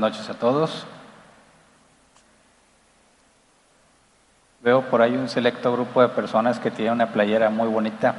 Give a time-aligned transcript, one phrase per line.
[0.00, 0.86] Noches a todos.
[4.62, 8.14] Veo por ahí un selecto grupo de personas que tienen una playera muy bonita,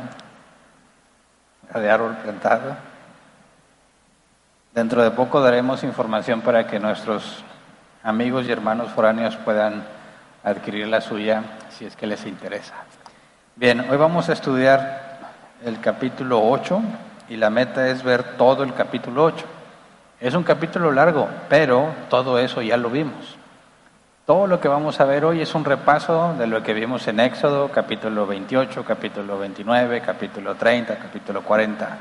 [1.74, 2.76] de árbol plantado.
[4.76, 7.44] Dentro de poco daremos información para que nuestros
[8.04, 9.84] amigos y hermanos foráneos puedan
[10.44, 12.76] adquirir la suya si es que les interesa.
[13.56, 15.18] Bien, hoy vamos a estudiar
[15.66, 16.80] el capítulo 8
[17.30, 19.61] y la meta es ver todo el capítulo 8.
[20.22, 23.38] Es un capítulo largo, pero todo eso ya lo vimos.
[24.28, 27.20] Todo lo que vamos a ver hoy es un repaso de lo que vimos en
[27.20, 31.98] Éxodo, capítulo 28, capítulo 29, capítulo 30, capítulo 40.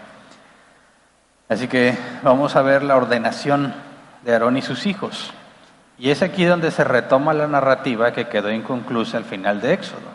[1.49, 3.73] Así que vamos a ver la ordenación
[4.23, 5.33] de Aarón y sus hijos.
[5.99, 10.11] Y es aquí donde se retoma la narrativa que quedó inconclusa al final de Éxodo.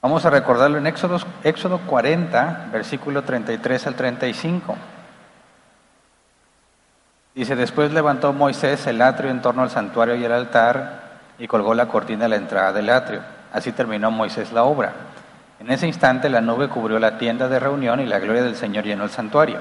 [0.00, 4.76] Vamos a recordarlo en Éxodo, Éxodo 40, versículo 33 al 35.
[7.38, 11.02] Dice, después levantó Moisés el atrio en torno al santuario y el altar
[11.38, 13.20] y colgó la cortina a la entrada del atrio.
[13.52, 14.90] Así terminó Moisés la obra.
[15.60, 18.82] En ese instante la nube cubrió la tienda de reunión y la gloria del Señor
[18.82, 19.58] llenó el santuario.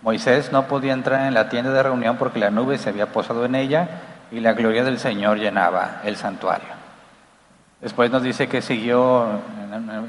[0.00, 3.44] Moisés no podía entrar en la tienda de reunión porque la nube se había posado
[3.44, 3.86] en ella
[4.30, 6.68] y la gloria del Señor llenaba el santuario.
[7.82, 9.26] Después nos dice que siguió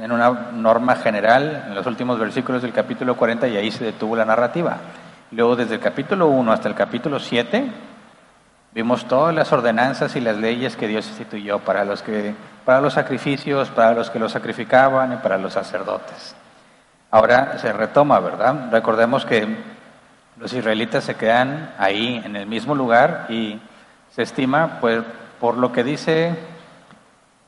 [0.02, 4.16] en una norma general en los últimos versículos del capítulo 40 y ahí se detuvo
[4.16, 4.78] la narrativa.
[5.32, 7.72] Luego, desde el capítulo 1 hasta el capítulo 7,
[8.74, 12.94] vimos todas las ordenanzas y las leyes que Dios instituyó para los, que, para los
[12.94, 16.36] sacrificios, para los que los sacrificaban y para los sacerdotes.
[17.12, 18.70] Ahora se retoma, ¿verdad?
[18.72, 19.48] Recordemos que
[20.38, 23.58] los israelitas se quedan ahí en el mismo lugar y
[24.14, 25.02] se estima, pues,
[25.40, 26.36] por lo que dice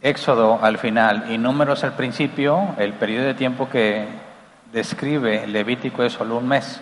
[0.02, 4.07] Éxodo al final y Números al principio, el periodo de tiempo que
[4.72, 6.81] describe Levítico es solo un mes.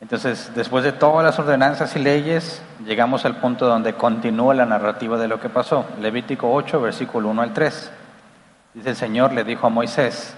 [0.00, 5.16] Entonces, después de todas las ordenanzas y leyes, llegamos al punto donde continúa la narrativa
[5.16, 5.86] de lo que pasó.
[6.00, 7.92] Levítico 8, versículo 1 al 3.
[8.74, 10.34] Dice el Señor le dijo a Moisés,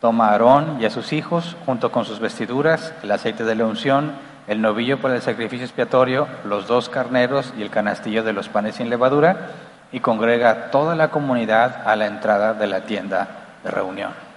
[0.00, 3.66] toma a Aarón y a sus hijos, junto con sus vestiduras, el aceite de la
[3.66, 4.12] unción,
[4.46, 8.76] el novillo para el sacrificio expiatorio, los dos carneros y el canastillo de los panes
[8.76, 9.50] sin levadura,
[9.90, 13.28] y congrega a toda la comunidad a la entrada de la tienda
[13.64, 14.31] de reunión.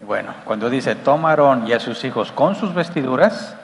[0.00, 3.56] Bueno, cuando dice toma Aarón y a sus hijos con sus vestiduras,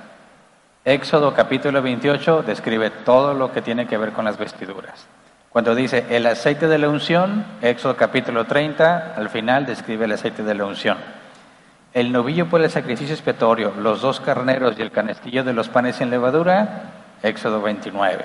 [0.84, 5.06] Éxodo capítulo 28 describe todo lo que tiene que ver con las vestiduras.
[5.50, 10.42] Cuando dice el aceite de la unción, Éxodo capítulo 30, al final describe el aceite
[10.42, 10.96] de la unción.
[11.92, 15.96] El novillo por el sacrificio expiatorio, los dos carneros y el canestillo de los panes
[15.96, 18.24] sin levadura, Éxodo 29.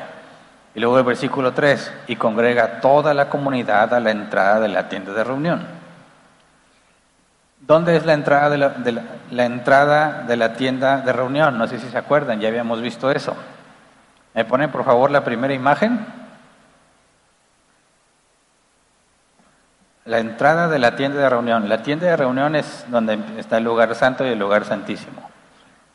[0.74, 4.88] Y luego el versículo 3, y congrega toda la comunidad a la entrada de la
[4.88, 5.77] tienda de reunión.
[7.68, 11.58] ¿Dónde es la entrada de la, entrada de la tienda de reunión?
[11.58, 13.36] No sé si se acuerdan, ya habíamos visto eso.
[14.34, 16.00] ¿Me ponen por favor la primera imagen?
[20.06, 21.68] La entrada de la tienda de reunión.
[21.68, 25.30] La tienda de reunión es donde está el lugar santo y el lugar santísimo.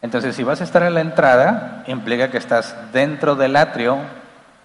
[0.03, 3.97] Entonces, si vas a estar en la entrada, implica que estás dentro del atrio,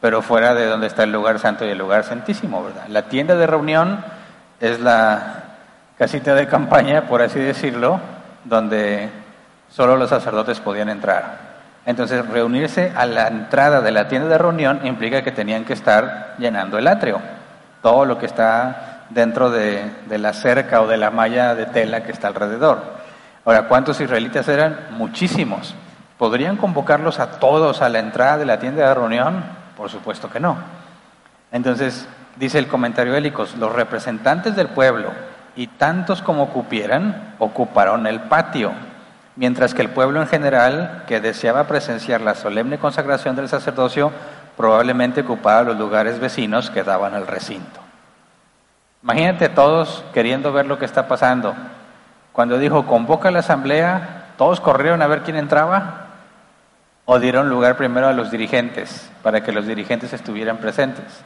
[0.02, 2.88] pero fuera de donde está el lugar santo y el lugar santísimo, ¿verdad?
[2.90, 4.04] La tienda de reunión
[4.60, 5.47] es la,
[5.98, 8.00] casita de campaña, por así decirlo,
[8.44, 9.10] donde
[9.70, 11.48] solo los sacerdotes podían entrar.
[11.86, 16.36] Entonces, reunirse a la entrada de la tienda de reunión implica que tenían que estar
[16.38, 17.20] llenando el atrio,
[17.82, 22.12] todo lo que está dentro de, la cerca o de la malla de tela que
[22.12, 22.82] está alrededor.
[23.46, 24.88] Ahora, ¿cuántos israelitas eran?
[24.92, 25.76] Muchísimos.
[26.18, 29.44] ¿Podrían convocarlos a todos a la entrada de la tienda de reunión?
[29.78, 30.58] Por supuesto que no.
[31.52, 35.12] Entonces, dice el comentario Hélicos, los representantes del pueblo,
[35.58, 38.74] y tantos como cupieran ocuparon el patio,
[39.36, 44.12] mientras que el pueblo en general, que deseaba presenciar la solemne consagración del sacerdocio,
[44.56, 47.80] probablemente ocupaba los lugares vecinos que daban al recinto.
[49.02, 51.56] Imagínate todos queriendo ver lo que está pasando.
[52.34, 56.06] Cuando dijo convoca la asamblea, todos corrieron a ver quién entraba
[57.06, 61.24] o dieron lugar primero a los dirigentes para que los dirigentes estuvieran presentes.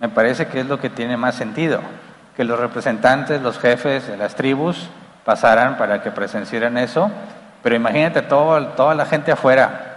[0.00, 1.82] Me parece que es lo que tiene más sentido
[2.38, 4.88] que los representantes, los jefes de las tribus
[5.24, 7.10] pasaran para que presenciaran eso,
[7.64, 9.96] pero imagínate todo, toda la gente afuera,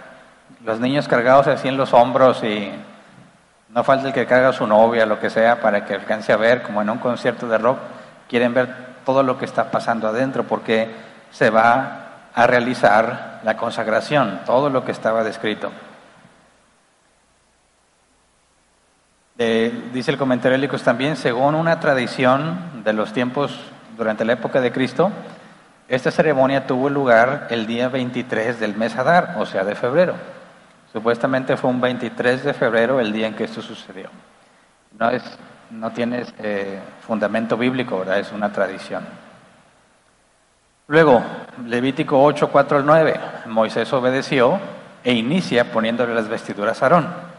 [0.64, 2.72] los niños cargados así en los hombros y
[3.68, 6.64] no falta el que carga su novia, lo que sea, para que alcance a ver,
[6.64, 7.78] como en un concierto de rock,
[8.28, 8.74] quieren ver
[9.06, 10.90] todo lo que está pasando adentro, porque
[11.30, 15.70] se va a realizar la consagración, todo lo que estaba descrito.
[19.92, 23.58] Dice el comentario Hélicos también, según una tradición de los tiempos
[23.96, 25.10] durante la época de Cristo,
[25.88, 30.14] esta ceremonia tuvo lugar el día 23 del mes Adar, o sea, de febrero.
[30.92, 34.08] Supuestamente fue un 23 de febrero el día en que esto sucedió.
[34.98, 35.22] No, es,
[35.70, 38.18] no tiene eh, fundamento bíblico, ¿verdad?
[38.18, 39.02] Es una tradición.
[40.88, 41.22] Luego,
[41.66, 43.20] Levítico 8, 4 al 9.
[43.46, 44.58] Moisés obedeció
[45.04, 47.31] e inicia poniéndole las vestiduras a Aarón.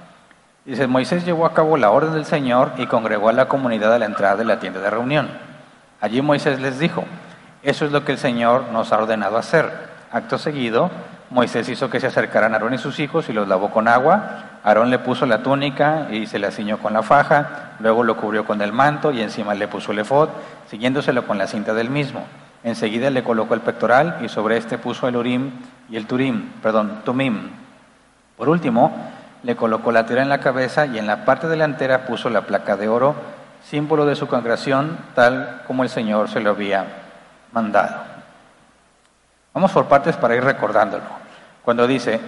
[0.65, 4.00] Dice, Moisés llevó a cabo la orden del Señor y congregó a la comunidad a
[4.00, 5.30] la entrada de la tienda de reunión.
[6.00, 7.04] Allí Moisés les dijo,
[7.63, 9.69] eso es lo que el Señor nos ha ordenado hacer.
[10.12, 10.89] Acto seguido,
[11.30, 14.60] Moisés hizo que se acercaran Aarón y sus hijos y los lavó con agua.
[14.63, 18.45] Aarón le puso la túnica y se la ciñó con la faja, luego lo cubrió
[18.45, 20.30] con el manto y encima le puso el efod,
[20.69, 22.25] siguiéndoselo con la cinta del mismo.
[22.63, 25.51] Enseguida le colocó el pectoral y sobre este puso el urim
[25.89, 27.50] y el turim, perdón, tumim.
[28.38, 28.95] Por último,
[29.44, 32.78] le colocó la tira en la cabeza y en la parte delantera puso la placa
[32.78, 33.16] de oro,
[33.69, 36.86] símbolo de su congregación, tal como el Señor se lo había
[37.51, 37.95] mandado.
[39.54, 41.04] Vamos por partes para ir recordándolo.
[41.63, 42.19] Cuando dice,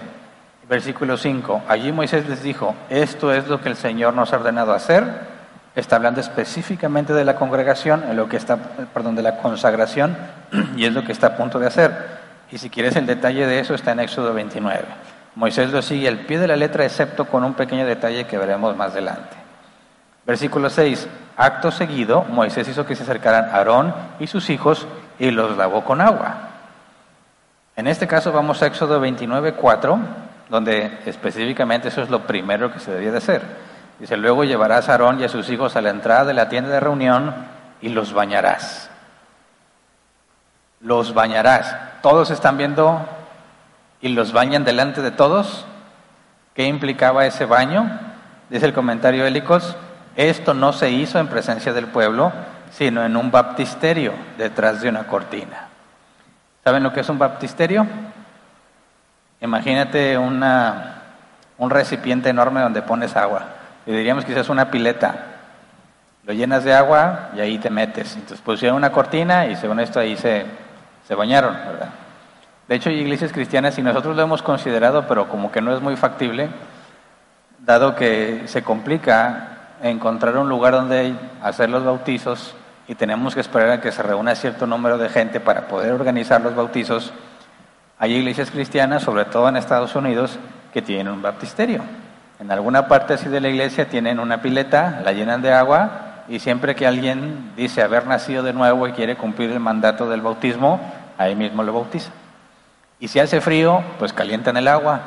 [0.68, 4.72] versículo 5, allí Moisés les dijo, esto es lo que el Señor nos ha ordenado
[4.72, 5.04] hacer,
[5.74, 8.56] está hablando específicamente de la congregación, en lo que está,
[8.94, 10.16] perdón, de la consagración,
[10.76, 12.26] y es lo que está a punto de hacer.
[12.50, 14.84] Y si quieres el detalle de eso, está en Éxodo 29.
[15.36, 18.74] Moisés lo sigue al pie de la letra, excepto con un pequeño detalle que veremos
[18.74, 19.36] más adelante.
[20.26, 21.06] Versículo 6.
[21.36, 24.86] Acto seguido, Moisés hizo que se acercaran Aarón y sus hijos
[25.18, 26.48] y los lavó con agua.
[27.76, 29.98] En este caso vamos a Éxodo 29, 4,
[30.48, 33.42] donde específicamente eso es lo primero que se debía de hacer.
[34.00, 36.70] Dice, luego llevarás a Aarón y a sus hijos a la entrada de la tienda
[36.70, 37.34] de reunión
[37.82, 38.88] y los bañarás.
[40.80, 41.76] Los bañarás.
[42.00, 43.06] Todos están viendo
[44.00, 45.64] y los bañan delante de todos.
[46.54, 47.90] ¿Qué implicaba ese baño?
[48.48, 49.76] Dice el comentario Hélicos,
[50.16, 52.32] esto no se hizo en presencia del pueblo,
[52.70, 55.68] sino en un baptisterio detrás de una cortina.
[56.64, 57.86] ¿Saben lo que es un baptisterio?
[59.40, 61.02] Imagínate una,
[61.58, 63.42] un recipiente enorme donde pones agua.
[63.84, 65.14] Y diríamos que es una pileta.
[66.24, 68.14] Lo llenas de agua y ahí te metes.
[68.14, 70.46] Entonces pusieron una cortina y según esto ahí se,
[71.06, 71.90] se bañaron, ¿verdad?
[72.68, 75.80] De hecho, hay iglesias cristianas y nosotros lo hemos considerado, pero como que no es
[75.80, 76.48] muy factible,
[77.60, 82.54] dado que se complica encontrar un lugar donde hacer los bautizos
[82.88, 86.40] y tenemos que esperar a que se reúna cierto número de gente para poder organizar
[86.40, 87.12] los bautizos.
[87.98, 90.38] Hay iglesias cristianas, sobre todo en Estados Unidos,
[90.72, 91.82] que tienen un baptisterio.
[92.38, 96.40] En alguna parte así de la iglesia tienen una pileta, la llenan de agua y
[96.40, 100.80] siempre que alguien dice haber nacido de nuevo y quiere cumplir el mandato del bautismo,
[101.16, 102.25] ahí mismo lo bautizan.
[102.98, 105.00] Y si hace frío, pues calientan el agua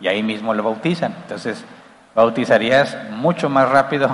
[0.00, 1.14] y ahí mismo lo bautizan.
[1.22, 1.64] Entonces,
[2.14, 4.10] bautizarías mucho más rápido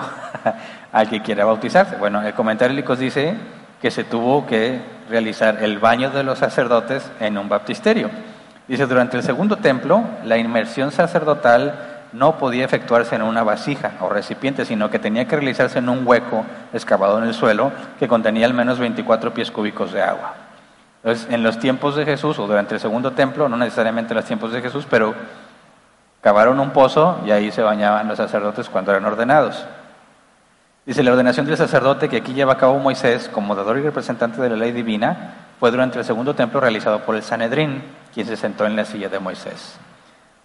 [0.93, 1.97] al que quiera bautizarse.
[1.97, 3.35] Bueno, el comentario Licos dice
[3.81, 8.11] que se tuvo que realizar el baño de los sacerdotes en un baptisterio.
[8.69, 14.09] Dice, durante el segundo templo, la inmersión sacerdotal no podía efectuarse en una vasija o
[14.09, 18.47] recipiente, sino que tenía que realizarse en un hueco excavado en el suelo que contenía
[18.47, 20.35] al menos 24 pies cúbicos de agua.
[21.05, 24.25] Entonces, en los tiempos de Jesús, o durante el segundo templo, no necesariamente en los
[24.25, 25.15] tiempos de Jesús, pero
[26.21, 29.65] cavaron un pozo y ahí se bañaban los sacerdotes cuando eran ordenados.
[30.87, 34.41] Dice, la ordenación del sacerdote que aquí lleva a cabo Moisés como dador y representante
[34.41, 37.83] de la ley divina fue durante el segundo templo realizado por el Sanedrín,
[38.15, 39.79] quien se sentó en la silla de Moisés.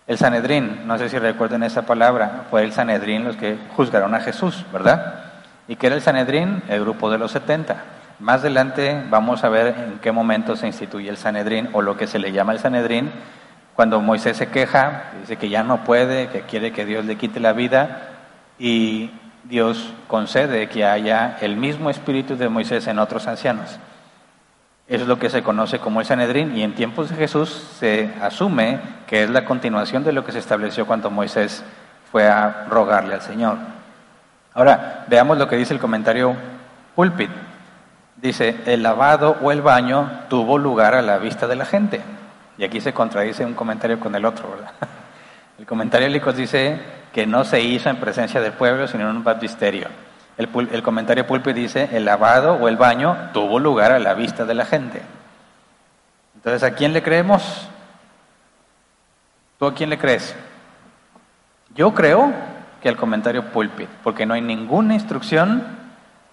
[0.07, 4.21] El Sanedrín, no sé si recuerden esa palabra, fue el Sanedrín los que juzgaron a
[4.21, 5.25] Jesús, ¿verdad?
[5.67, 6.63] ¿Y qué era el Sanedrín?
[6.69, 7.75] El grupo de los 70.
[8.19, 12.07] Más adelante vamos a ver en qué momento se instituye el Sanedrín o lo que
[12.07, 13.11] se le llama el Sanedrín,
[13.75, 17.39] cuando Moisés se queja, dice que ya no puede, que quiere que Dios le quite
[17.39, 18.09] la vida
[18.57, 19.11] y
[19.43, 23.77] Dios concede que haya el mismo espíritu de Moisés en otros ancianos.
[24.87, 28.09] Eso es lo que se conoce como el Sanedrín y en tiempos de Jesús se
[28.19, 31.63] asume que es la continuación de lo que se estableció cuando Moisés
[32.11, 33.57] fue a rogarle al Señor.
[34.55, 36.35] Ahora, veamos lo que dice el comentario
[36.95, 37.29] Pulpit.
[38.17, 42.01] Dice, el lavado o el baño tuvo lugar a la vista de la gente.
[42.57, 44.73] Y aquí se contradice un comentario con el otro, ¿verdad?
[45.59, 46.79] El comentario Licos dice
[47.11, 49.87] que no se hizo en presencia del pueblo, sino en un baptisterio.
[50.37, 54.45] El, el comentario Pulpe dice, el lavado o el baño tuvo lugar a la vista
[54.45, 55.01] de la gente.
[56.35, 57.67] Entonces, ¿a quién le creemos?
[59.57, 60.35] ¿Tú a quién le crees?
[61.73, 62.31] Yo creo
[62.81, 65.63] que al comentario pulpit, porque no hay ninguna instrucción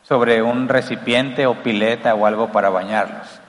[0.05, 3.41] sobre un recipiente o pileta o algo para bañarlos.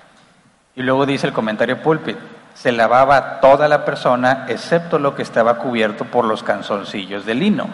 [0.75, 2.17] Y luego dice el comentario pulpit,
[2.53, 7.67] se lavaba toda la persona excepto lo que estaba cubierto por los canzoncillos de lino.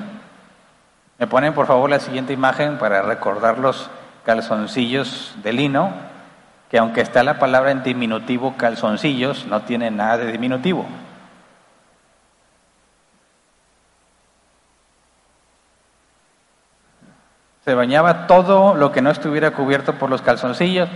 [1.19, 3.89] Me ponen por favor la siguiente imagen para recordar los
[4.25, 5.91] calzoncillos de lino,
[6.69, 10.85] que aunque está la palabra en diminutivo calzoncillos, no tiene nada de diminutivo.
[17.63, 20.89] Se bañaba todo lo que no estuviera cubierto por los calzoncillos,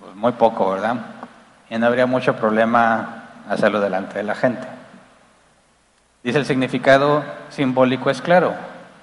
[0.00, 0.96] pues muy poco, ¿verdad?
[1.70, 4.66] Y no habría mucho problema hacerlo delante de la gente.
[6.24, 8.54] Dice el significado simbólico es claro.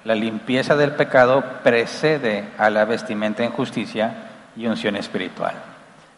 [0.04, 4.14] La limpieza del pecado precede a la vestimenta en justicia
[4.56, 5.54] y unción espiritual.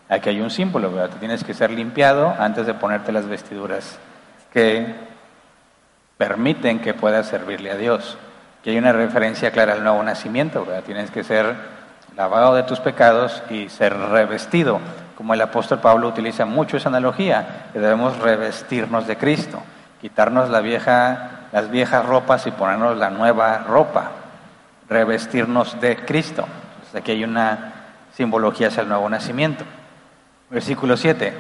[0.09, 1.17] Aquí hay un símbolo, ¿verdad?
[1.19, 3.99] Tienes que ser limpiado antes de ponerte las vestiduras
[4.53, 4.95] que
[6.17, 8.17] permiten que puedas servirle a Dios.
[8.65, 10.67] Que hay una referencia clara al nuevo nacimiento.
[10.87, 11.55] Tienes que ser
[12.17, 14.81] lavado de tus pecados y ser revestido.
[15.19, 19.61] Como el apóstol Pablo utiliza mucho esa analogía, que debemos revestirnos de Cristo,
[20.01, 20.63] quitarnos la
[21.53, 24.11] las viejas ropas y ponernos la nueva ropa,
[24.89, 26.47] revestirnos de Cristo.
[26.97, 27.73] aquí hay una
[28.17, 29.65] simbología hacia el nuevo nacimiento.
[30.51, 31.33] Versículo 7.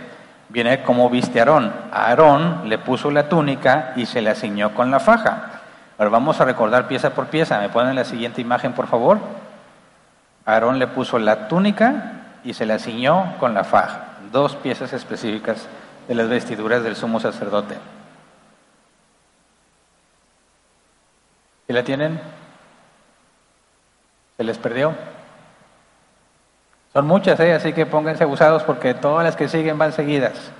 [0.50, 1.72] Viene como viste Aarón.
[1.90, 5.53] A Aarón le puso la túnica y se le ciñó con la faja.
[5.98, 7.60] Ahora vamos a recordar pieza por pieza.
[7.60, 9.18] ¿Me ponen la siguiente imagen, por favor?
[10.44, 14.04] Aarón le puso la túnica y se la ciñó con la faja.
[14.32, 15.68] Dos piezas específicas
[16.08, 17.76] de las vestiduras del sumo sacerdote.
[21.68, 22.20] ¿Y la tienen?
[24.36, 24.94] ¿Se les perdió?
[26.92, 27.54] Son muchas, ¿eh?
[27.54, 30.52] así que pónganse abusados porque todas las que siguen van seguidas.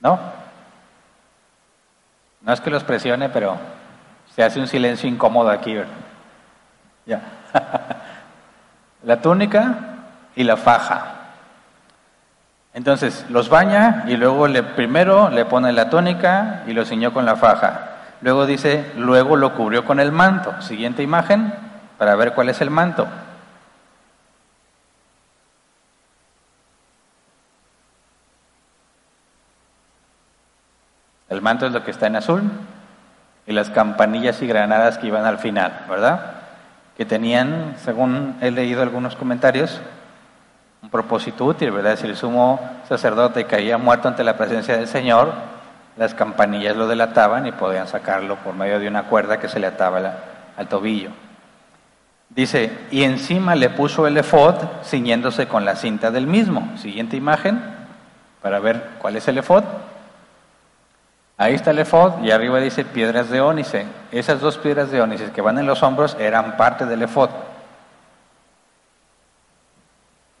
[0.00, 0.18] ¿No?
[2.40, 3.56] No es que los presione, pero
[4.34, 5.74] se hace un silencio incómodo aquí.
[5.74, 5.92] ¿verdad?
[7.06, 7.20] Ya.
[9.04, 9.74] la túnica
[10.36, 11.14] y la faja.
[12.74, 17.24] Entonces los baña y luego le, primero le pone la túnica y lo ciñó con
[17.24, 17.88] la faja.
[18.20, 20.60] Luego dice, luego lo cubrió con el manto.
[20.62, 21.52] Siguiente imagen
[21.98, 23.06] para ver cuál es el manto.
[31.38, 32.42] El manto es lo que está en azul
[33.46, 36.32] y las campanillas y granadas que iban al final, ¿verdad?
[36.96, 39.80] Que tenían, según he leído algunos comentarios,
[40.82, 41.96] un propósito útil, ¿verdad?
[41.96, 45.32] Si el sumo sacerdote caía muerto ante la presencia del Señor,
[45.96, 49.68] las campanillas lo delataban y podían sacarlo por medio de una cuerda que se le
[49.68, 50.14] ataba
[50.56, 51.10] al tobillo.
[52.30, 56.76] Dice, y encima le puso el efod ciñéndose con la cinta del mismo.
[56.78, 57.62] Siguiente imagen,
[58.42, 59.62] para ver cuál es el efod.
[61.40, 63.86] Ahí está el efod y arriba dice piedras de ónice.
[64.10, 67.30] Esas dos piedras de ónice que van en los hombros eran parte del efod.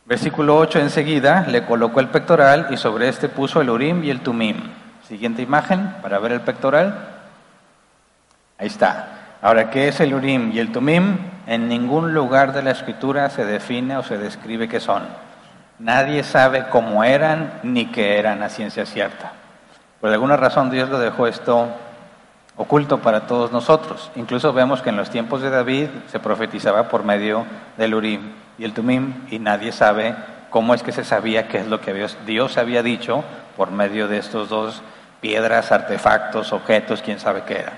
[0.06, 4.22] Versículo 8 enseguida le colocó el pectoral y sobre este puso el urim y el
[4.22, 4.56] tumim.
[5.06, 6.98] Siguiente imagen para ver el pectoral.
[8.58, 9.36] Ahí está.
[9.40, 11.16] Ahora, ¿qué es el urim y el tumim?
[11.46, 15.04] En ningún lugar de la escritura se define o se describe qué son.
[15.78, 19.32] Nadie sabe cómo eran ni qué eran a ciencia cierta.
[20.00, 21.68] Por alguna razón Dios lo dejó esto
[22.56, 24.10] oculto para todos nosotros.
[24.16, 28.64] Incluso vemos que en los tiempos de David se profetizaba por medio del Urim y
[28.64, 30.14] el Tumim y nadie sabe
[30.50, 31.94] cómo es que se sabía qué es lo que
[32.26, 33.24] Dios, había dicho
[33.56, 34.82] por medio de estos dos
[35.20, 37.72] piedras, artefactos, objetos, quién sabe qué era.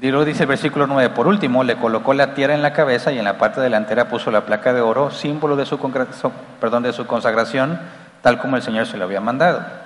[0.00, 3.18] Luego dice el versículo 9, por último, le colocó la tierra en la cabeza y
[3.18, 5.78] en la parte delantera puso la placa de oro, símbolo de su,
[6.58, 7.78] perdón, de su consagración,
[8.22, 9.81] tal como el Señor se lo había mandado.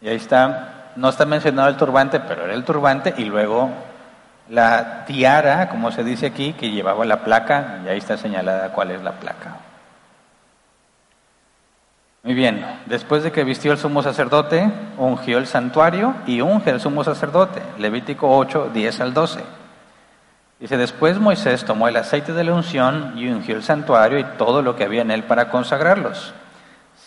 [0.00, 3.70] Y ahí está no está mencionado el turbante, pero era el turbante y luego
[4.48, 8.90] la tiara, como se dice aquí, que llevaba la placa, y ahí está señalada cuál
[8.90, 9.56] es la placa.
[12.22, 16.80] Muy bien, después de que vistió el sumo sacerdote, ungió el santuario y unge el
[16.80, 17.62] sumo sacerdote.
[17.78, 19.40] Levítico 8, 10 al 12.
[20.58, 24.60] Dice, después Moisés tomó el aceite de la unción y ungió el santuario y todo
[24.60, 26.34] lo que había en él para consagrarlos.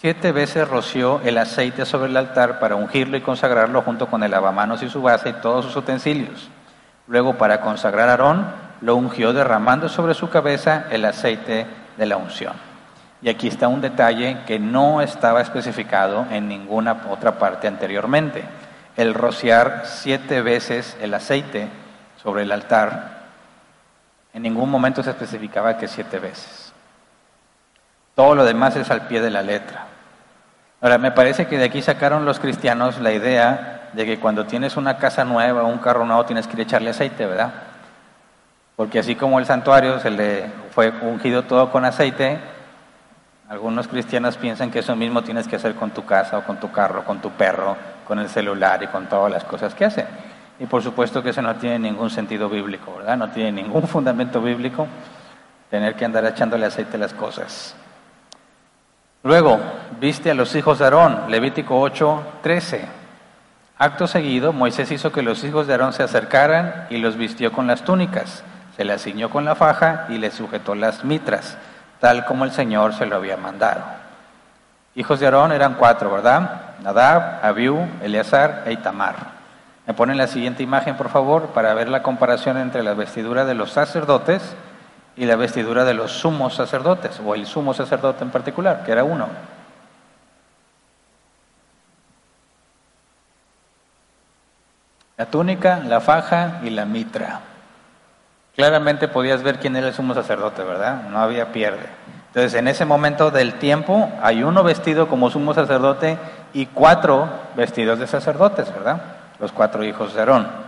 [0.04, 4.32] Siete veces roció el aceite sobre el altar para ungirlo y consagrarlo junto con el
[4.32, 6.50] lavamanos y su base y todos sus utensilios.
[7.08, 8.46] Luego, para consagrar a Aarón,
[8.82, 12.52] lo ungió derramando sobre su cabeza el aceite de la unción.
[13.22, 18.44] Y aquí está un detalle que no estaba especificado en ninguna otra parte anteriormente.
[18.98, 21.70] El rociar siete veces el aceite
[22.22, 23.22] sobre el altar,
[24.34, 26.74] en ningún momento se especificaba que siete veces.
[28.16, 29.93] Todo lo demás es al pie de la letra.
[30.84, 34.76] Ahora, me parece que de aquí sacaron los cristianos la idea de que cuando tienes
[34.76, 37.54] una casa nueva un carro nuevo tienes que ir a echarle aceite, ¿verdad?
[38.76, 42.38] Porque así como el santuario se le fue ungido todo con aceite,
[43.48, 46.70] algunos cristianos piensan que eso mismo tienes que hacer con tu casa o con tu
[46.70, 50.06] carro, con tu perro, con el celular y con todas las cosas que hacen.
[50.60, 53.16] Y por supuesto que eso no tiene ningún sentido bíblico, ¿verdad?
[53.16, 54.86] No tiene ningún fundamento bíblico
[55.70, 57.74] tener que andar echándole aceite a las cosas.
[59.24, 59.58] Luego,
[60.02, 62.86] viste a los hijos de Aarón, Levítico 8, 13.
[63.78, 67.66] Acto seguido, Moisés hizo que los hijos de Aarón se acercaran y los vistió con
[67.66, 68.44] las túnicas,
[68.76, 71.58] se las ciñó con la faja y les sujetó las mitras,
[72.02, 73.82] tal como el Señor se lo había mandado.
[74.94, 76.76] Hijos de Aarón eran cuatro, ¿verdad?
[76.82, 79.16] Nadab, Abiú, Eleazar e Itamar.
[79.88, 83.54] Me ponen la siguiente imagen, por favor, para ver la comparación entre la vestidura de
[83.54, 84.54] los sacerdotes
[85.16, 89.04] y la vestidura de los sumos sacerdotes, o el sumo sacerdote en particular, que era
[89.04, 89.28] uno.
[95.18, 97.42] La túnica, la faja y la mitra.
[98.56, 101.04] Claramente podías ver quién era el sumo sacerdote, ¿verdad?
[101.10, 101.88] No había pierde.
[102.28, 106.18] Entonces, en ese momento del tiempo, hay uno vestido como sumo sacerdote
[106.52, 109.02] y cuatro vestidos de sacerdotes, ¿verdad?
[109.40, 110.63] Los cuatro hijos de Aarón.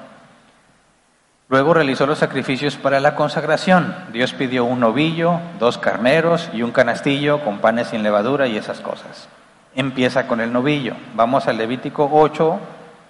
[1.47, 3.93] Luego realizó los sacrificios para la consagración.
[4.11, 8.81] Dios pidió un novillo, dos carneros y un canastillo con panes sin levadura y esas
[8.81, 9.27] cosas.
[9.75, 10.95] Empieza con el novillo.
[11.13, 12.59] Vamos al Levítico 8,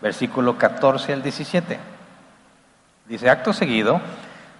[0.01, 1.79] versículo 14 al 17.
[3.07, 4.01] Dice, acto seguido,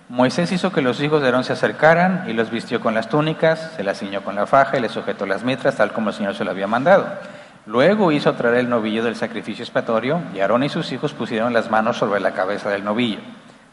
[0.07, 3.71] Moisés hizo que los hijos de Aarón se acercaran y los vistió con las túnicas,
[3.75, 6.35] se las ciñó con la faja y les sujetó las mitras, tal como el Señor
[6.35, 7.07] se lo había mandado.
[7.65, 11.69] Luego hizo traer el novillo del sacrificio expiatorio y Aarón y sus hijos pusieron las
[11.69, 13.19] manos sobre la cabeza del novillo.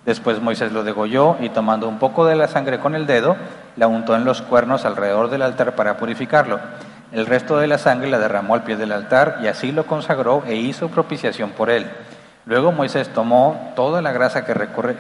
[0.05, 3.37] Después Moisés lo degolló y tomando un poco de la sangre con el dedo,
[3.77, 6.59] la untó en los cuernos alrededor del altar para purificarlo.
[7.13, 10.43] El resto de la sangre la derramó al pie del altar y así lo consagró
[10.47, 11.89] e hizo propiciación por él.
[12.47, 14.55] Luego Moisés tomó toda la grasa que,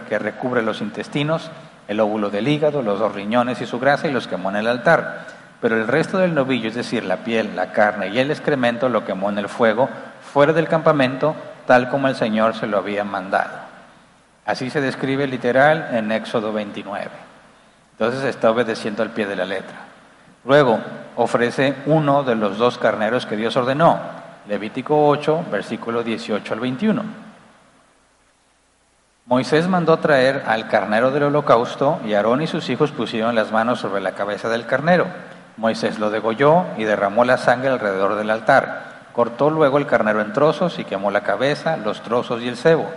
[0.09, 1.50] que recubre los intestinos,
[1.88, 4.68] el óvulo del hígado, los dos riñones y su grasa y los quemó en el
[4.68, 5.26] altar.
[5.61, 9.05] Pero el resto del novillo, es decir, la piel, la carne y el excremento, lo
[9.05, 9.88] quemó en el fuego
[10.33, 11.35] fuera del campamento,
[11.66, 13.71] tal como el Señor se lo había mandado.
[14.44, 17.09] Así se describe literal en Éxodo 29.
[17.92, 19.76] Entonces está obedeciendo al pie de la letra.
[20.44, 20.81] Luego
[21.16, 24.00] ofrece uno de los dos carneros que Dios ordenó.
[24.48, 27.02] Levítico 8, versículo 18 al 21.
[29.26, 33.78] Moisés mandó traer al carnero del holocausto y Aarón y sus hijos pusieron las manos
[33.78, 35.07] sobre la cabeza del carnero.
[35.57, 38.90] Moisés lo degolló y derramó la sangre alrededor del altar.
[39.12, 42.90] Cortó luego el carnero en trozos y quemó la cabeza, los trozos y el cebo.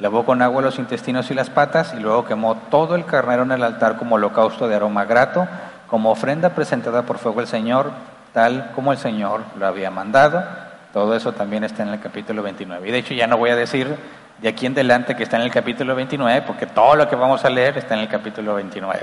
[0.00, 3.52] Lavó con agua los intestinos y las patas y luego quemó todo el carnero en
[3.52, 5.46] el altar como holocausto de aroma grato
[5.90, 7.90] como ofrenda presentada por fuego al Señor,
[8.32, 10.44] tal como el Señor lo había mandado.
[10.92, 12.88] Todo eso también está en el capítulo 29.
[12.88, 13.96] Y de hecho ya no voy a decir
[14.38, 17.44] de aquí en adelante que está en el capítulo 29, porque todo lo que vamos
[17.44, 19.00] a leer está en el capítulo 29.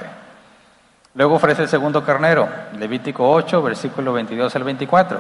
[1.14, 2.48] Luego ofrece el segundo carnero,
[2.80, 5.20] Levítico 8, versículo 22 al 24.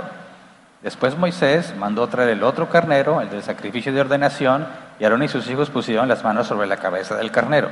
[0.81, 4.67] Después Moisés mandó traer el otro carnero, el del sacrificio de ordenación,
[4.99, 7.69] y Aarón y sus hijos pusieron las manos sobre la cabeza del carnero.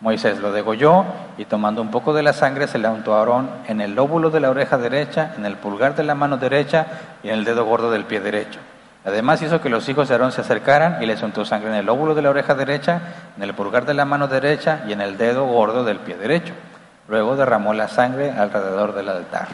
[0.00, 1.04] Moisés lo degolló
[1.38, 4.30] y tomando un poco de la sangre se le untó a Aarón en el lóbulo
[4.30, 6.86] de la oreja derecha, en el pulgar de la mano derecha
[7.22, 8.60] y en el dedo gordo del pie derecho.
[9.06, 11.86] Además hizo que los hijos de Aarón se acercaran y les untó sangre en el
[11.86, 13.00] lóbulo de la oreja derecha,
[13.36, 16.52] en el pulgar de la mano derecha y en el dedo gordo del pie derecho.
[17.08, 19.46] Luego derramó la sangre alrededor del altar.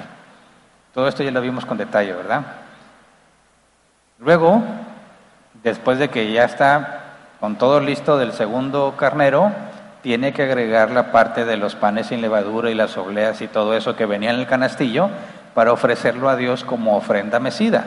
[0.93, 2.43] Todo esto ya lo vimos con detalle, ¿verdad?
[4.19, 4.63] Luego,
[5.63, 7.02] después de que ya está
[7.43, 9.51] con todo listo del segundo carnero,
[10.01, 13.75] tiene que agregar la parte de los panes sin levadura y las obleas y todo
[13.75, 15.11] eso que venía en el canastillo
[15.53, 17.85] para ofrecerlo a Dios como ofrenda mecida.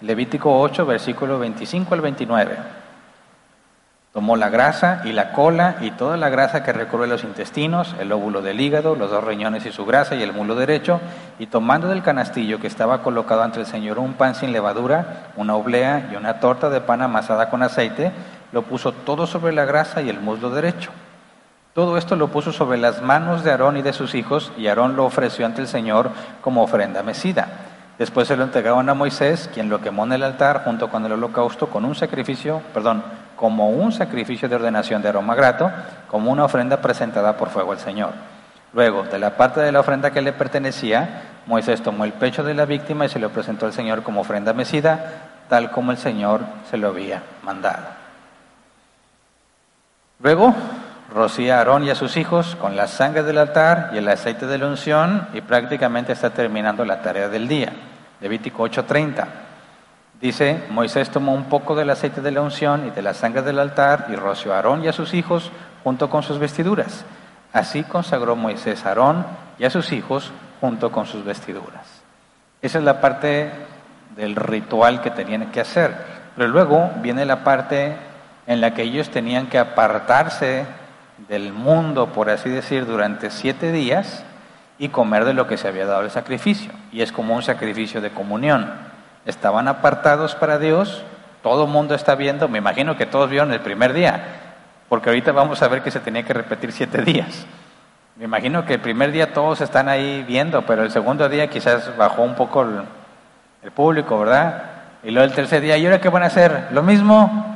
[0.00, 2.56] Levítico 8, versículo 25 al 29.
[4.12, 8.10] Tomó la grasa y la cola y toda la grasa que recubre los intestinos, el
[8.10, 11.00] óvulo del hígado, los dos riñones y su grasa y el mulo derecho,
[11.38, 15.54] y tomando del canastillo que estaba colocado ante el Señor un pan sin levadura, una
[15.54, 18.10] oblea y una torta de pan amasada con aceite,
[18.56, 20.90] lo puso todo sobre la grasa y el muslo derecho
[21.76, 24.96] todo esto lo puso sobre las manos de Aarón y de sus hijos, y Aarón
[24.96, 26.08] lo ofreció ante el Señor
[26.40, 27.48] como ofrenda mecida.
[27.98, 31.12] Después se lo entregaron a Moisés, quien lo quemó en el altar junto con el
[31.12, 33.04] holocausto con un sacrificio, perdón,
[33.36, 35.70] como un sacrificio de ordenación de aroma grato,
[36.08, 38.12] como una ofrenda presentada por fuego al Señor.
[38.72, 42.54] Luego, de la parte de la ofrenda que le pertenecía, Moisés tomó el pecho de
[42.54, 45.12] la víctima y se lo presentó al Señor como ofrenda mecida,
[45.50, 46.40] tal como el Señor
[46.70, 48.05] se lo había mandado.
[50.18, 50.54] Luego,
[51.12, 54.46] rocía a Aarón y a sus hijos con la sangre del altar y el aceite
[54.46, 57.72] de la unción y prácticamente está terminando la tarea del día.
[58.20, 59.26] Levítico 8:30.
[60.20, 63.58] Dice, Moisés tomó un poco del aceite de la unción y de la sangre del
[63.58, 65.52] altar y roció a Aarón y a sus hijos
[65.84, 67.04] junto con sus vestiduras.
[67.52, 69.26] Así consagró Moisés a Aarón
[69.58, 72.02] y a sus hijos junto con sus vestiduras.
[72.62, 73.52] Esa es la parte
[74.16, 75.94] del ritual que tenían que hacer.
[76.34, 77.96] Pero luego viene la parte
[78.46, 80.66] en la que ellos tenían que apartarse
[81.28, 84.24] del mundo, por así decir, durante siete días
[84.78, 86.72] y comer de lo que se había dado el sacrificio.
[86.92, 88.70] Y es como un sacrificio de comunión.
[89.24, 91.04] Estaban apartados para Dios
[91.46, 94.20] todo el mundo está viendo, me imagino que todos vieron el primer día,
[94.88, 97.46] porque ahorita vamos a ver que se tenía que repetir siete días.
[98.16, 101.96] Me imagino que el primer día todos están ahí viendo, pero el segundo día quizás
[101.96, 102.62] bajó un poco
[103.62, 104.64] el, público, ¿verdad?
[105.04, 106.66] Y luego el tercer día, ¿y ahora qué van a hacer?
[106.72, 107.55] ¿Lo mismo?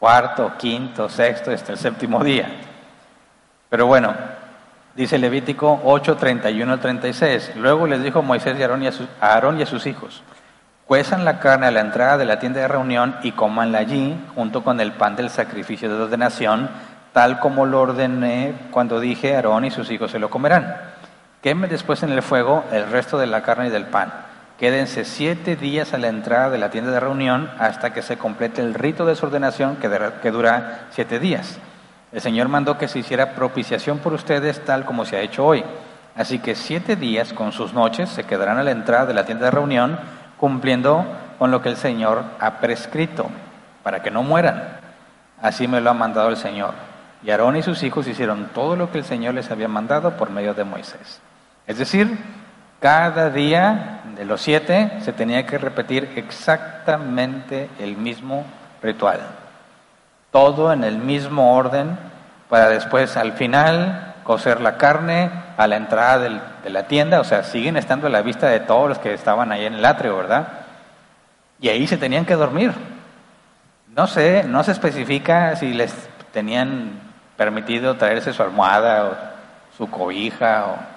[0.00, 2.48] Cuarto, quinto, sexto, hasta el séptimo día.
[3.68, 4.14] Pero bueno,
[4.96, 7.52] dice Levítico 8, 31 al 36.
[7.56, 10.22] Luego les dijo Moisés y Aarón y a, a Aarón y a sus hijos,
[10.86, 14.64] cuezan la carne a la entrada de la tienda de reunión y comanla allí, junto
[14.64, 16.70] con el pan del sacrificio de ordenación,
[17.12, 20.76] tal como lo ordené cuando dije, Aarón y sus hijos se lo comerán.
[21.42, 24.29] Queme después en el fuego el resto de la carne y del pan.
[24.60, 28.60] Quédense siete días a la entrada de la tienda de reunión hasta que se complete
[28.60, 29.88] el rito de su ordenación que,
[30.20, 31.58] que dura siete días.
[32.12, 35.64] El Señor mandó que se hiciera propiciación por ustedes tal como se ha hecho hoy.
[36.14, 39.46] Así que siete días con sus noches se quedarán a la entrada de la tienda
[39.46, 39.98] de reunión
[40.36, 41.06] cumpliendo
[41.38, 43.30] con lo que el Señor ha prescrito
[43.82, 44.78] para que no mueran.
[45.40, 46.74] Así me lo ha mandado el Señor.
[47.22, 50.28] Y Aarón y sus hijos hicieron todo lo que el Señor les había mandado por
[50.28, 51.22] medio de Moisés.
[51.66, 52.18] Es decir,
[52.80, 58.44] cada día de los siete se tenía que repetir exactamente el mismo
[58.82, 59.20] ritual.
[60.30, 61.98] Todo en el mismo orden
[62.48, 66.18] para después al final cocer la carne a la entrada
[66.62, 67.20] de la tienda.
[67.20, 69.84] O sea, siguen estando a la vista de todos los que estaban ahí en el
[69.84, 70.48] atrio, ¿verdad?
[71.60, 72.72] Y ahí se tenían que dormir.
[73.94, 75.92] No sé, no se especifica si les
[76.32, 77.00] tenían
[77.36, 79.16] permitido traerse su almohada o
[79.76, 80.66] su cobija.
[80.66, 80.89] O...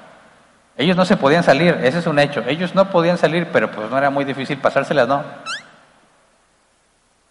[0.76, 2.44] Ellos no se podían salir, ese es un hecho.
[2.48, 5.24] Ellos no podían salir, pero pues no era muy difícil pasárselas, ¿no?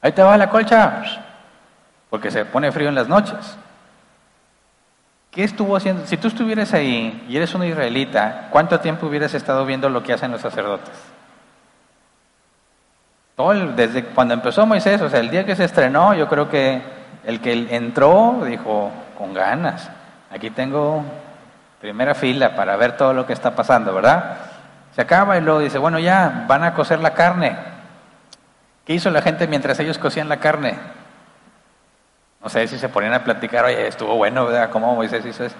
[0.00, 1.02] Ahí te va la colcha,
[2.10, 3.56] porque se pone frío en las noches.
[5.30, 6.06] ¿Qué estuvo haciendo?
[6.06, 10.12] Si tú estuvieras ahí y eres un israelita, ¿cuánto tiempo hubieras estado viendo lo que
[10.12, 10.92] hacen los sacerdotes?
[13.34, 16.82] Todo desde cuando empezó Moisés, o sea, el día que se estrenó, yo creo que
[17.24, 19.88] el que entró dijo, con ganas,
[20.30, 21.02] aquí tengo
[21.82, 24.36] primera fila para ver todo lo que está pasando, ¿verdad?
[24.94, 27.56] Se acaba y luego dice, bueno, ya, van a cocer la carne.
[28.86, 30.78] ¿Qué hizo la gente mientras ellos cocían la carne?
[32.40, 34.70] No sé si se ponían a platicar, oye, estuvo bueno, ¿verdad?
[34.70, 35.56] ¿Cómo Moisés hizo eso?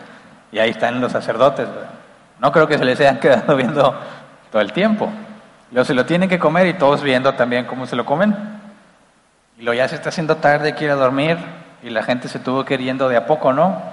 [0.52, 1.90] Y ahí están los sacerdotes, ¿verdad?
[2.38, 3.92] No creo que se les hayan quedado viendo
[4.52, 5.11] todo el tiempo.
[5.72, 8.37] Luego se lo tienen que comer y todos viendo también cómo se lo comen.
[9.58, 11.37] Y lo ya se está haciendo tarde, quiere dormir,
[11.82, 13.91] y la gente se tuvo que ir yendo de a poco, ¿no?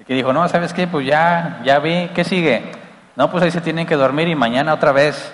[0.00, 0.86] Y que dijo, no, ¿sabes qué?
[0.86, 2.72] Pues ya, ya vi, ¿qué sigue?
[3.16, 5.32] No, pues ahí se tienen que dormir y mañana otra vez.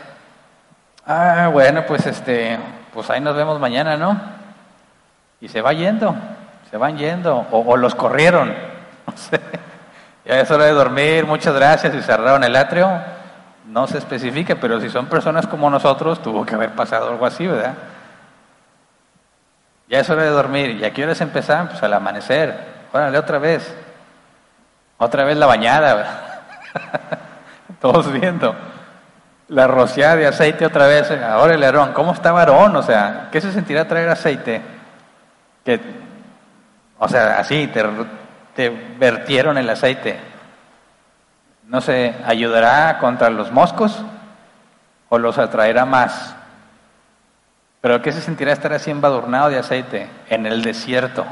[1.06, 2.58] Ah, bueno, pues este,
[2.92, 4.20] pues ahí nos vemos mañana, ¿no?
[5.40, 6.16] Y se va yendo,
[6.68, 8.48] se van yendo, o, los corrieron,
[9.06, 9.40] no sé.
[10.24, 12.90] Ya es hora de dormir, muchas gracias, y cerraron el atrio.
[13.66, 17.46] No se especifica, pero si son personas como nosotros, tuvo que haber pasado algo así,
[17.46, 17.74] ¿verdad?
[19.88, 20.70] Ya es hora de dormir.
[20.80, 21.68] ¿Y a qué horas empezaban?
[21.68, 22.58] Pues al amanecer.
[22.92, 23.85] Órale, otra vez.
[24.98, 26.42] Otra vez la bañada.
[27.80, 28.54] Todos viendo.
[29.48, 31.10] La rociada de aceite otra vez.
[31.10, 31.92] Ahora el Aarón.
[31.92, 32.74] ¿Cómo estaba Aarón?
[32.76, 34.62] O sea, ¿qué se sentirá traer aceite?
[35.64, 35.80] Que,
[36.98, 37.84] o sea, así, te,
[38.54, 40.18] te vertieron el aceite.
[41.68, 44.02] No sé, ¿ayudará contra los moscos?
[45.08, 46.34] ¿O los atraerá más?
[47.80, 51.24] Pero ¿qué se sentirá estar así embadurnado de aceite en el desierto?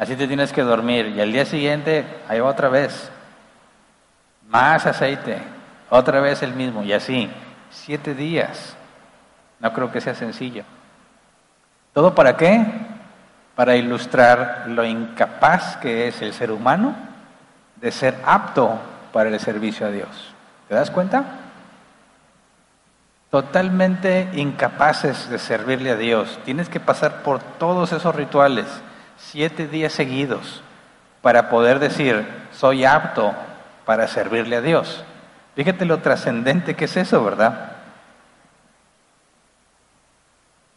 [0.00, 1.12] Así te tienes que dormir.
[1.14, 3.08] Y al día siguiente, ahí va otra vez.
[4.48, 5.38] Más aceite.
[5.90, 6.82] Otra vez el mismo.
[6.82, 7.30] Y así.
[7.70, 8.74] Siete días.
[9.60, 10.64] No creo que sea sencillo.
[11.92, 12.66] ¿Todo para qué?
[13.54, 16.96] Para ilustrar lo incapaz que es el ser humano
[17.76, 18.80] de ser apto
[19.12, 20.34] para el servicio a Dios.
[20.68, 21.24] ¿Te das cuenta?
[23.30, 26.38] totalmente incapaces de servirle a Dios.
[26.44, 28.66] Tienes que pasar por todos esos rituales,
[29.20, 30.62] siete días seguidos,
[31.22, 33.34] para poder decir, soy apto
[33.84, 35.04] para servirle a Dios.
[35.54, 37.72] Fíjate lo trascendente que es eso, ¿verdad?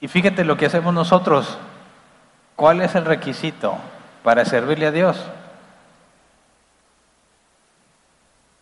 [0.02, 1.58] Y fíjate lo que hacemos nosotros.
[2.56, 3.78] ¿Cuál es el requisito
[4.24, 5.24] para servirle a Dios?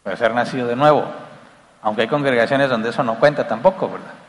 [0.03, 1.05] Para ser nacido de nuevo.
[1.81, 4.20] Aunque hay congregaciones donde eso no cuenta tampoco, ¿verdad?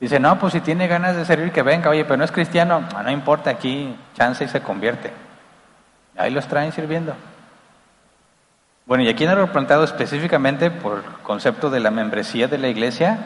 [0.00, 2.88] Dice, no, pues si tiene ganas de servir, que venga, oye, pero no es cristiano,
[2.96, 5.12] ah, no importa, aquí chance y se convierte.
[6.16, 7.14] Ahí los traen sirviendo.
[8.86, 13.18] Bueno, y aquí en el planteado específicamente por concepto de la membresía de la iglesia,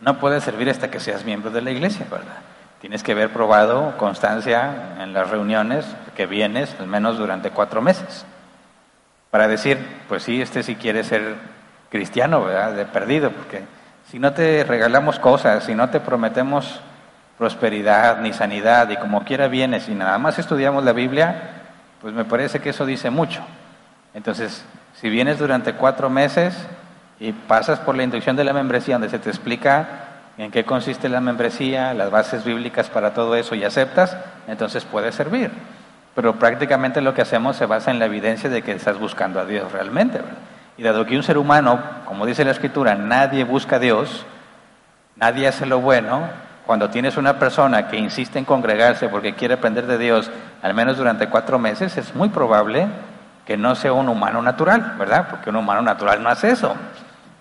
[0.00, 2.38] no puedes servir hasta que seas miembro de la iglesia, ¿verdad?
[2.80, 8.26] Tienes que haber probado constancia en las reuniones que vienes, al menos durante cuatro meses,
[9.30, 9.78] para decir,
[10.08, 11.34] pues sí, este sí quiere ser
[11.90, 12.74] cristiano, ¿verdad?
[12.74, 13.64] De perdido, porque
[14.10, 16.80] si no te regalamos cosas, si no te prometemos
[17.38, 21.62] prosperidad ni sanidad y como quiera viene, si nada más estudiamos la Biblia,
[22.00, 23.40] pues me parece que eso dice mucho.
[24.12, 26.56] Entonces, si vienes durante cuatro meses
[27.20, 29.86] y pasas por la inducción de la membresía donde se te explica
[30.38, 34.16] en qué consiste la membresía, las bases bíblicas para todo eso y aceptas,
[34.48, 35.52] entonces puede servir.
[36.16, 39.44] Pero prácticamente lo que hacemos se basa en la evidencia de que estás buscando a
[39.44, 40.20] Dios realmente.
[40.80, 44.24] Y dado que un ser humano, como dice la Escritura, nadie busca a Dios,
[45.14, 46.22] nadie hace lo bueno,
[46.64, 50.30] cuando tienes una persona que insiste en congregarse porque quiere aprender de Dios,
[50.62, 52.86] al menos durante cuatro meses, es muy probable
[53.44, 55.26] que no sea un humano natural, ¿verdad?
[55.28, 56.74] Porque un humano natural no hace eso,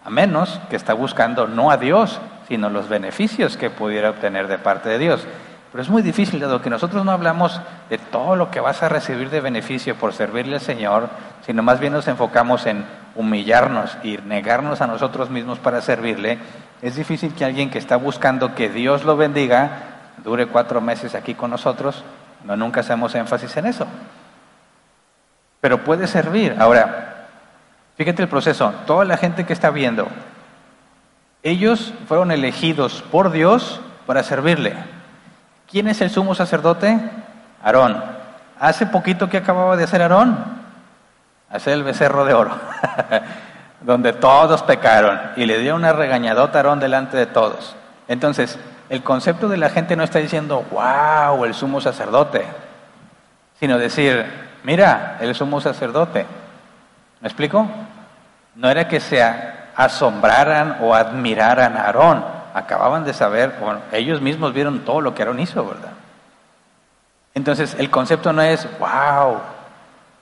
[0.04, 4.58] a menos que está buscando no a Dios, sino los beneficios que pudiera obtener de
[4.58, 5.26] parte de Dios.
[5.72, 8.90] Pero es muy difícil, dado que nosotros no hablamos de todo lo que vas a
[8.90, 11.10] recibir de beneficio por servirle al Señor,
[11.46, 16.40] sino más bien nos enfocamos en humillarnos y negarnos a nosotros mismos para servirle.
[16.82, 19.84] Es difícil que alguien que está buscando que Dios lo bendiga
[20.24, 22.04] dure cuatro meses aquí con nosotros.
[22.44, 23.86] No, nunca hacemos énfasis en eso.
[25.62, 26.56] Pero puede servir.
[26.58, 27.28] Ahora,
[27.96, 28.74] fíjate el proceso.
[28.88, 30.08] Toda la gente que está viendo,
[31.44, 34.74] ellos fueron elegidos por Dios para servirle.
[35.70, 37.00] ¿Quién es el sumo sacerdote?
[37.64, 38.04] Aarón.
[38.60, 40.36] Hace poquito que acababa de hacer Aarón,
[41.50, 42.52] hacer el becerro de oro,
[43.82, 47.76] donde todos pecaron y le dio una regañadota a Aarón delante de todos.
[48.08, 48.58] Entonces,
[48.90, 52.44] el concepto de la gente no está diciendo, wow, el sumo sacerdote,
[53.60, 54.26] sino decir,
[54.64, 56.26] mira, el sumo sacerdote.
[57.22, 57.68] ¿Me explico?
[58.56, 59.24] No era que se
[59.76, 63.56] asombraran o admiraran a Aarón, acababan de saber,
[63.92, 65.92] ellos mismos vieron todo lo que Aarón hizo, ¿verdad?
[67.34, 69.40] Entonces, el concepto no es, wow,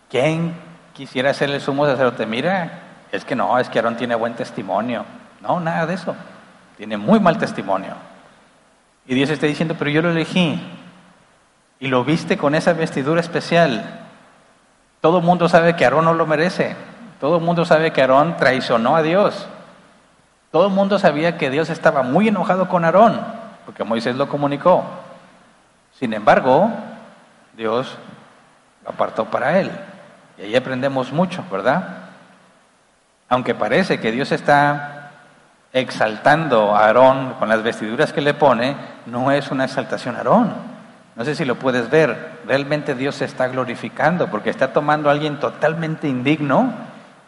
[0.10, 0.54] ¿quién
[0.94, 2.26] quisiera ser el sumo sacerdote?
[2.26, 2.80] Mira,
[3.12, 5.06] es que no, es que Aarón tiene buen testimonio.
[5.42, 6.16] No, nada de eso.
[6.78, 7.94] Tiene muy mal testimonio.
[9.08, 10.62] Y Dios está diciendo, pero yo lo elegí.
[11.80, 14.02] Y lo viste con esa vestidura especial.
[15.02, 16.76] Todo el mundo sabe que Aarón no lo merece.
[17.20, 19.48] Todo el mundo sabe que Aarón traicionó a Dios.
[20.52, 23.20] Todo el mundo sabía que Dios estaba muy enojado con Aarón,
[23.66, 24.84] porque Moisés lo comunicó.
[26.00, 26.70] Sin embargo,
[27.56, 27.98] Dios
[28.84, 29.72] lo apartó para él.
[30.38, 31.84] Y ahí aprendemos mucho, ¿verdad?
[33.28, 35.12] Aunque parece que Dios está
[35.74, 40.54] exaltando a Aarón con las vestiduras que le pone, no es una exaltación a Aarón.
[41.18, 42.38] No sé si lo puedes ver.
[42.46, 46.72] Realmente Dios se está glorificando porque está tomando a alguien totalmente indigno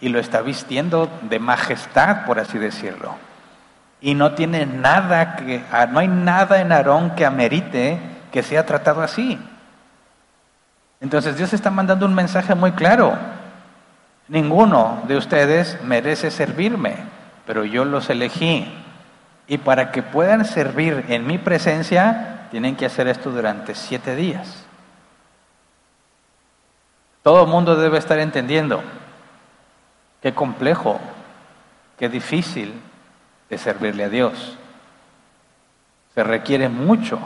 [0.01, 3.15] y lo está vistiendo de majestad, por así decirlo.
[4.01, 7.99] Y no tiene nada que, ah, no hay nada en Aarón que amerite
[8.31, 9.37] que sea tratado así.
[11.01, 13.17] Entonces Dios está mandando un mensaje muy claro.
[14.27, 16.95] Ninguno de ustedes merece servirme,
[17.45, 18.71] pero yo los elegí.
[19.47, 24.65] Y para que puedan servir en mi presencia, tienen que hacer esto durante siete días.
[27.23, 28.81] Todo el mundo debe estar entendiendo
[30.21, 30.99] Qué complejo,
[31.97, 32.73] qué difícil
[33.49, 34.57] de servirle a Dios.
[36.13, 37.19] Se requiere mucho.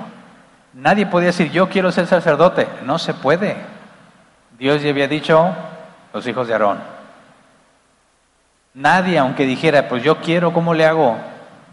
[0.74, 2.68] Nadie podía decir, yo quiero ser sacerdote.
[2.86, 3.56] No se puede.
[4.58, 5.56] Dios ya había dicho,
[6.14, 6.80] los hijos de Aarón.
[8.74, 11.18] Nadie, aunque dijera, pues yo quiero, ¿cómo le hago?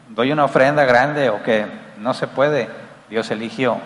[0.08, 1.66] ¿Doy una ofrenda grande o qué?
[1.98, 2.68] No se puede.
[3.08, 3.78] Dios eligió.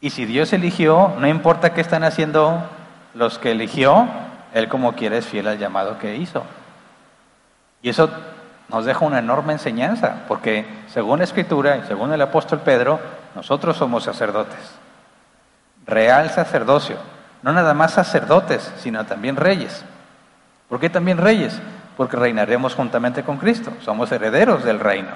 [0.00, 2.68] Y si Dios eligió, no importa qué están haciendo
[3.14, 4.08] los que eligió,
[4.54, 6.42] él como quiere es fiel al llamado que hizo.
[7.82, 8.10] Y eso
[8.68, 13.00] nos deja una enorme enseñanza, porque según la Escritura y según el apóstol Pedro,
[13.34, 14.58] nosotros somos sacerdotes.
[15.86, 16.96] Real sacerdocio.
[17.42, 19.84] No nada más sacerdotes, sino también reyes.
[20.68, 21.58] ¿Por qué también reyes?
[21.96, 23.72] Porque reinaremos juntamente con Cristo.
[23.82, 25.10] Somos herederos del reino.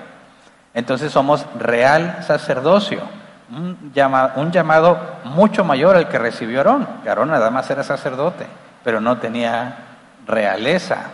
[0.72, 3.02] Entonces somos real sacerdocio.
[3.50, 3.92] Un,
[4.36, 6.88] un llamado mucho mayor al que recibió Aarón.
[7.06, 8.46] Aarón nada más era sacerdote
[8.84, 9.78] pero no tenía
[10.26, 11.10] realeza.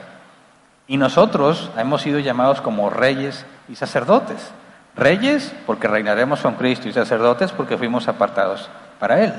[0.87, 4.51] Y nosotros hemos sido llamados como reyes y sacerdotes.
[4.97, 9.33] Reyes porque reinaremos con Cristo y sacerdotes porque fuimos apartados para Él.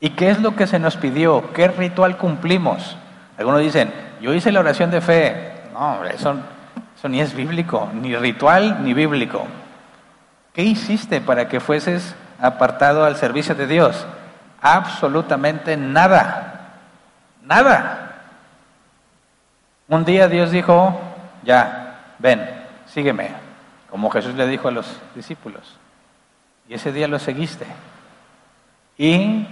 [0.00, 1.52] ¿Y qué es lo que se nos pidió?
[1.52, 2.96] ¿Qué ritual cumplimos?
[3.36, 5.52] Algunos dicen, yo hice la oración de fe.
[5.72, 6.36] No, eso,
[6.96, 9.46] eso ni es bíblico, ni ritual ni bíblico.
[10.52, 14.06] ¿Qué hiciste para que fueses apartado al servicio de Dios?
[14.60, 16.47] Absolutamente nada.
[17.48, 18.12] Nada.
[19.88, 21.00] Un día Dios dijo,
[21.44, 22.46] ya, ven,
[22.86, 23.30] sígueme,
[23.90, 25.62] como Jesús le dijo a los discípulos.
[26.68, 27.64] Y ese día lo seguiste.
[28.98, 29.46] Y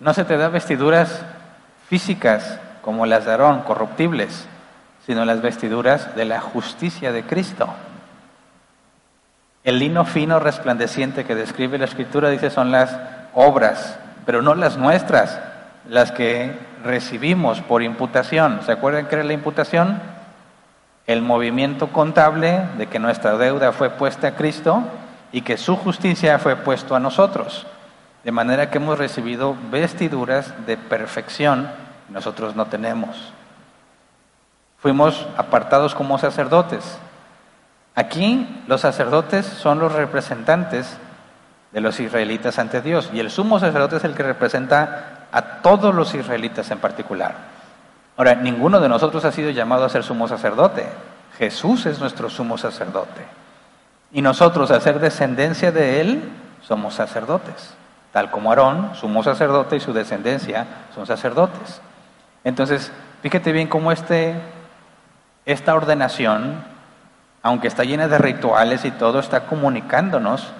[0.00, 1.26] no se te da vestiduras
[1.90, 4.46] físicas como las de corruptibles,
[5.04, 7.68] sino las vestiduras de la justicia de Cristo.
[9.62, 12.98] El lino fino resplandeciente que describe la escritura dice son las
[13.34, 15.38] obras, pero no las nuestras,
[15.86, 18.60] las que recibimos por imputación.
[18.64, 20.00] ¿Se acuerdan qué era la imputación?
[21.06, 24.82] El movimiento contable de que nuestra deuda fue puesta a Cristo
[25.32, 27.66] y que su justicia fue puesto a nosotros.
[28.24, 31.68] De manera que hemos recibido vestiduras de perfección
[32.06, 33.32] que nosotros no tenemos.
[34.78, 36.98] Fuimos apartados como sacerdotes.
[37.94, 40.96] Aquí los sacerdotes son los representantes
[41.72, 45.94] de los israelitas ante Dios y el sumo sacerdote es el que representa a todos
[45.94, 47.34] los israelitas en particular.
[48.16, 50.86] Ahora, ninguno de nosotros ha sido llamado a ser sumo sacerdote.
[51.38, 53.22] Jesús es nuestro sumo sacerdote.
[54.12, 56.30] Y nosotros, al ser descendencia de Él,
[56.62, 57.74] somos sacerdotes.
[58.12, 61.80] Tal como Aarón, sumo sacerdote, y su descendencia son sacerdotes.
[62.44, 62.92] Entonces,
[63.22, 64.34] fíjate bien cómo este,
[65.46, 66.62] esta ordenación,
[67.42, 70.52] aunque está llena de rituales y todo, está comunicándonos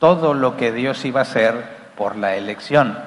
[0.00, 2.98] todo lo que Dios iba a hacer por la elección,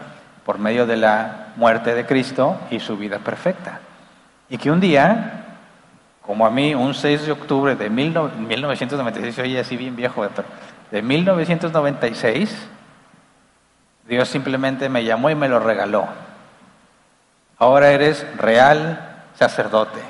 [0.45, 3.79] por medio de la muerte de Cristo y su vida perfecta.
[4.49, 5.57] Y que un día,
[6.21, 10.27] como a mí, un 6 de octubre de 1996, oye así bien viejo,
[10.91, 12.67] de 1996,
[14.07, 16.07] Dios simplemente me llamó y me lo regaló.
[17.57, 20.01] Ahora eres real sacerdote,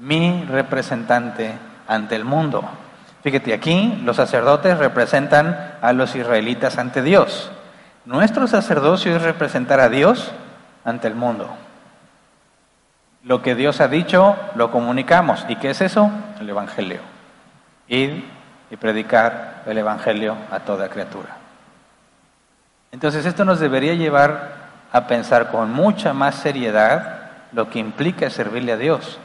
[0.00, 1.52] mi representante
[1.86, 2.68] ante el mundo.
[3.22, 7.50] Fíjate, aquí los sacerdotes representan a los israelitas ante Dios.
[8.04, 10.32] Nuestro sacerdocio es representar a Dios
[10.84, 11.48] ante el mundo.
[13.22, 15.44] Lo que Dios ha dicho, lo comunicamos.
[15.48, 16.10] ¿Y qué es eso?
[16.40, 17.00] El Evangelio.
[17.88, 18.24] Ir
[18.70, 21.36] y predicar el Evangelio a toda criatura.
[22.92, 24.60] Entonces esto nos debería llevar
[24.92, 29.18] a pensar con mucha más seriedad lo que implica servirle a Dios,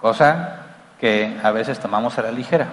[0.00, 0.60] cosa
[0.98, 2.68] que a veces tomamos a la ligera.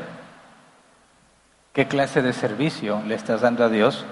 [1.74, 4.06] ¿Qué clase de servicio le estás dando a Dios?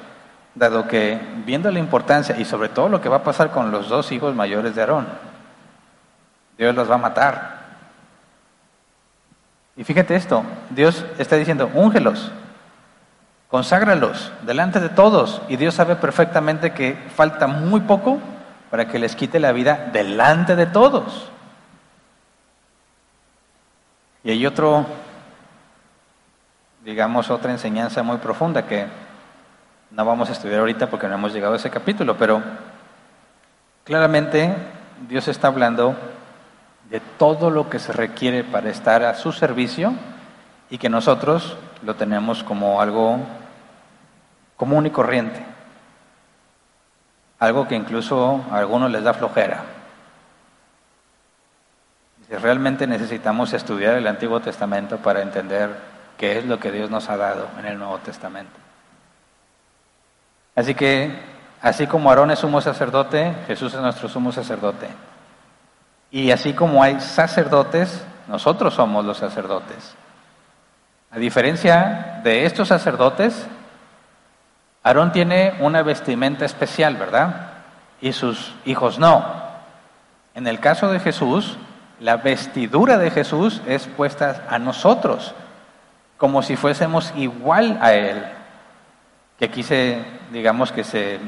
[0.56, 3.90] Dado que, viendo la importancia y sobre todo lo que va a pasar con los
[3.90, 5.08] dos hijos mayores de Aarón,
[6.58, 7.60] Dios los va a matar.
[9.78, 12.32] Y fíjate esto, Dios está diciendo, úngelos,
[13.50, 15.42] conságralos delante de todos.
[15.48, 18.20] Y Dios sabe perfectamente que falta muy poco
[18.70, 21.30] para que les quite la vida delante de todos.
[24.24, 24.86] Y hay otro
[26.84, 28.88] digamos, otra enseñanza muy profunda que
[29.92, 32.42] no vamos a estudiar ahorita porque no hemos llegado a ese capítulo, pero
[33.84, 34.54] claramente
[35.08, 35.96] Dios está hablando
[36.90, 39.94] de todo lo que se requiere para estar a su servicio
[40.70, 43.20] y que nosotros lo tenemos como algo
[44.58, 45.44] común y corriente,
[47.40, 49.64] algo que incluso a algunos les da flojera.
[52.30, 55.76] Realmente necesitamos estudiar el Antiguo Testamento para entender
[56.18, 58.69] que es lo que Dios nos ha dado en el Nuevo Testamento.
[60.56, 61.12] Así que,
[61.62, 64.88] así como Aarón es sumo sacerdote, Jesús es nuestro sumo sacerdote.
[66.12, 69.96] Y así como hay sacerdotes, nosotros somos los sacerdotes.
[71.12, 73.48] A diferencia de estos sacerdotes,
[74.84, 77.52] Aarón tiene una vestimenta especial, ¿verdad?
[78.02, 79.24] Y sus hijos no.
[80.36, 81.58] En el caso de Jesús,
[82.00, 85.34] la vestidura de Jesús es puesta a nosotros
[86.20, 88.22] como si fuésemos igual a Él.
[89.40, 89.98] Que aquí se,
[90.32, 91.20] digamos que se,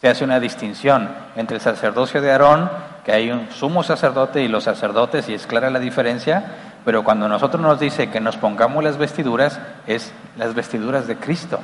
[0.00, 2.70] se hace una distinción entre el sacerdocio de Aarón,
[3.04, 6.44] que hay un sumo sacerdote y los sacerdotes, y es clara la diferencia,
[6.84, 11.58] pero cuando nosotros nos dice que nos pongamos las vestiduras, es las vestiduras de Cristo.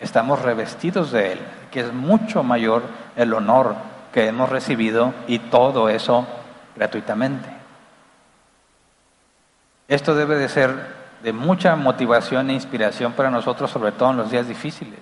[0.00, 1.38] Estamos revestidos de Él,
[1.70, 2.82] que es mucho mayor
[3.14, 3.76] el honor
[4.12, 6.26] que hemos recibido y todo eso
[6.74, 7.48] gratuitamente.
[9.88, 14.30] Esto debe de ser de mucha motivación e inspiración para nosotros, sobre todo en los
[14.30, 15.00] días difíciles,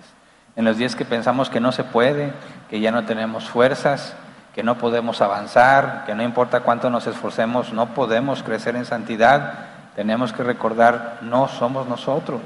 [0.57, 2.33] en los días que pensamos que no se puede,
[2.69, 4.15] que ya no tenemos fuerzas,
[4.55, 9.55] que no podemos avanzar, que no importa cuánto nos esforcemos, no podemos crecer en santidad.
[9.95, 12.43] Tenemos que recordar, no somos nosotros.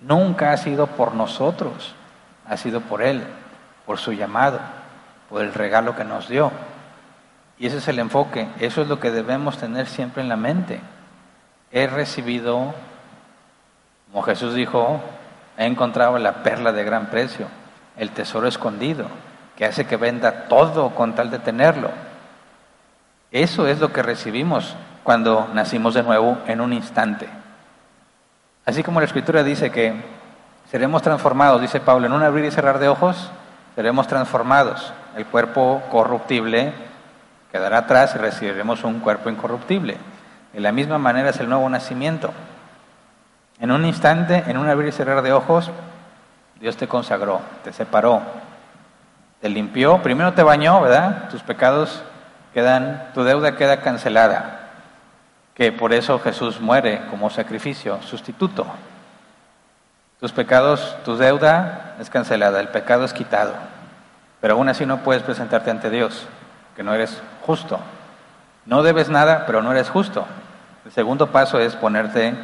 [0.00, 1.94] Nunca ha sido por nosotros,
[2.46, 3.24] ha sido por Él,
[3.86, 4.60] por su llamado,
[5.30, 6.52] por el regalo que nos dio.
[7.58, 10.80] Y ese es el enfoque, eso es lo que debemos tener siempre en la mente.
[11.70, 12.74] He recibido
[14.12, 15.00] como Jesús dijo,
[15.56, 17.46] he encontrado la perla de gran precio,
[17.96, 19.06] el tesoro escondido,
[19.56, 21.88] que hace que venda todo con tal de tenerlo.
[23.30, 27.26] Eso es lo que recibimos cuando nacimos de nuevo en un instante.
[28.66, 29.94] Así como la Escritura dice que
[30.70, 33.30] seremos transformados, dice Pablo, en un abrir y cerrar de ojos,
[33.74, 34.92] seremos transformados.
[35.16, 36.74] El cuerpo corruptible
[37.50, 39.96] quedará atrás y recibiremos un cuerpo incorruptible.
[40.52, 42.30] De la misma manera es el nuevo nacimiento.
[43.62, 45.70] En un instante, en un abrir y cerrar de ojos,
[46.58, 48.20] Dios te consagró, te separó,
[49.40, 51.28] te limpió, primero te bañó, ¿verdad?
[51.30, 52.02] Tus pecados
[52.52, 54.70] quedan, tu deuda queda cancelada,
[55.54, 58.66] que por eso Jesús muere como sacrificio, sustituto.
[60.18, 63.52] Tus pecados, tu deuda es cancelada, el pecado es quitado,
[64.40, 66.26] pero aún así no puedes presentarte ante Dios,
[66.74, 67.78] que no eres justo.
[68.66, 70.26] No debes nada, pero no eres justo.
[70.84, 72.34] El segundo paso es ponerte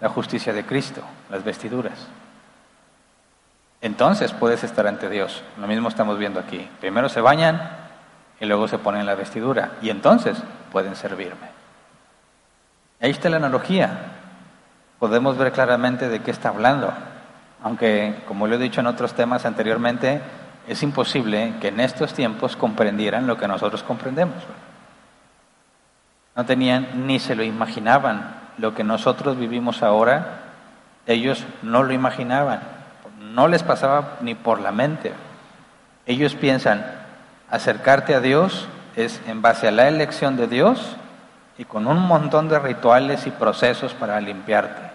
[0.00, 2.08] la justicia de Cristo, las vestiduras.
[3.82, 5.42] Entonces puedes estar ante Dios.
[5.58, 6.68] Lo mismo estamos viendo aquí.
[6.80, 7.70] Primero se bañan
[8.38, 9.72] y luego se ponen la vestidura.
[9.80, 10.36] Y entonces
[10.70, 11.48] pueden servirme.
[13.00, 13.90] Ahí está la analogía.
[14.98, 16.92] Podemos ver claramente de qué está hablando.
[17.62, 20.20] Aunque, como lo he dicho en otros temas anteriormente,
[20.68, 24.36] es imposible que en estos tiempos comprendieran lo que nosotros comprendemos.
[26.36, 28.39] No tenían ni se lo imaginaban.
[28.60, 30.40] Lo que nosotros vivimos ahora,
[31.06, 32.60] ellos no lo imaginaban.
[33.18, 35.14] No les pasaba ni por la mente.
[36.04, 36.84] Ellos piensan,
[37.48, 40.96] acercarte a Dios es en base a la elección de Dios
[41.56, 44.90] y con un montón de rituales y procesos para limpiarte.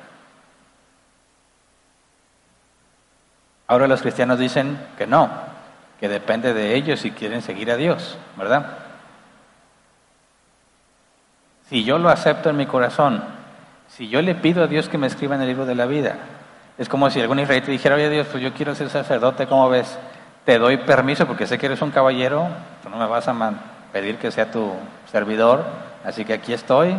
[3.66, 5.28] Ahora los cristianos dicen que no,
[6.00, 8.78] que depende de ellos si quieren seguir a Dios, ¿verdad?
[11.68, 13.24] Si yo lo acepto en mi corazón,
[13.88, 16.16] si yo le pido a Dios que me escriba en el libro de la vida,
[16.78, 19.98] es como si algún israelita dijera, oye Dios, pues yo quiero ser sacerdote, ¿cómo ves?
[20.44, 22.48] Te doy permiso porque sé que eres un caballero,
[22.84, 23.54] tú no me vas a
[23.94, 24.74] pedir que sea tu
[25.12, 25.64] servidor,
[26.04, 26.96] así que aquí estoy,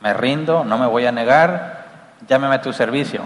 [0.00, 1.84] me rindo, no me voy a negar,
[2.26, 3.22] llámeme a tu servicio.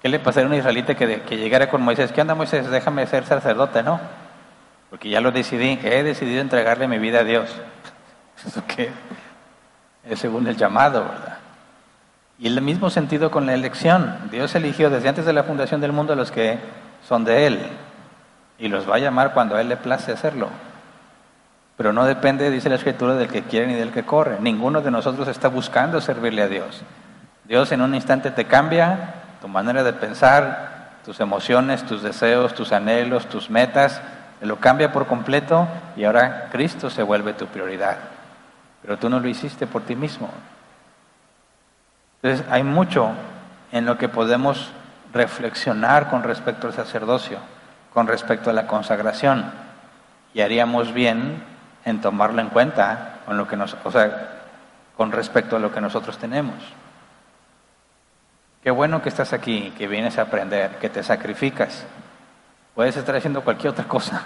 [0.00, 2.12] ¿Qué le pasaría a un israelita que, que llegara con Moisés?
[2.12, 2.70] ¿Qué onda Moisés?
[2.70, 3.98] Déjame ser sacerdote, ¿no?
[4.90, 7.50] Porque ya lo decidí, he decidido entregarle mi vida a Dios.
[8.46, 8.92] ¿Eso qué?
[10.08, 11.38] es según el llamado, ¿verdad?
[12.38, 14.14] Y el mismo sentido con la elección.
[14.30, 16.58] Dios eligió desde antes de la fundación del mundo a los que
[17.06, 17.60] son de Él
[18.58, 20.48] y los va a llamar cuando a Él le place hacerlo.
[21.76, 24.38] Pero no depende, dice la Escritura, del que quiere ni del que corre.
[24.40, 26.82] Ninguno de nosotros está buscando servirle a Dios.
[27.44, 32.72] Dios en un instante te cambia tu manera de pensar, tus emociones, tus deseos, tus
[32.72, 34.00] anhelos, tus metas,
[34.40, 35.66] lo cambia por completo
[35.96, 37.96] y ahora Cristo se vuelve tu prioridad
[38.86, 40.28] pero tú no lo hiciste por ti mismo.
[42.26, 43.12] Entonces hay mucho
[43.70, 44.72] en lo que podemos
[45.12, 47.38] reflexionar con respecto al sacerdocio,
[47.94, 49.52] con respecto a la consagración,
[50.34, 51.44] y haríamos bien
[51.84, 54.40] en tomarlo en cuenta con lo que nos, o sea,
[54.96, 56.56] con respecto a lo que nosotros tenemos.
[58.60, 61.86] Qué bueno que estás aquí, que vienes a aprender, que te sacrificas.
[62.74, 64.22] Puedes estar haciendo cualquier otra cosa,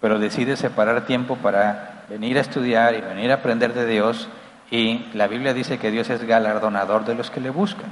[0.00, 4.26] pero decides separar tiempo para venir a estudiar y venir a aprender de Dios
[4.70, 7.90] y la Biblia dice que Dios es galardonador de los que le buscan.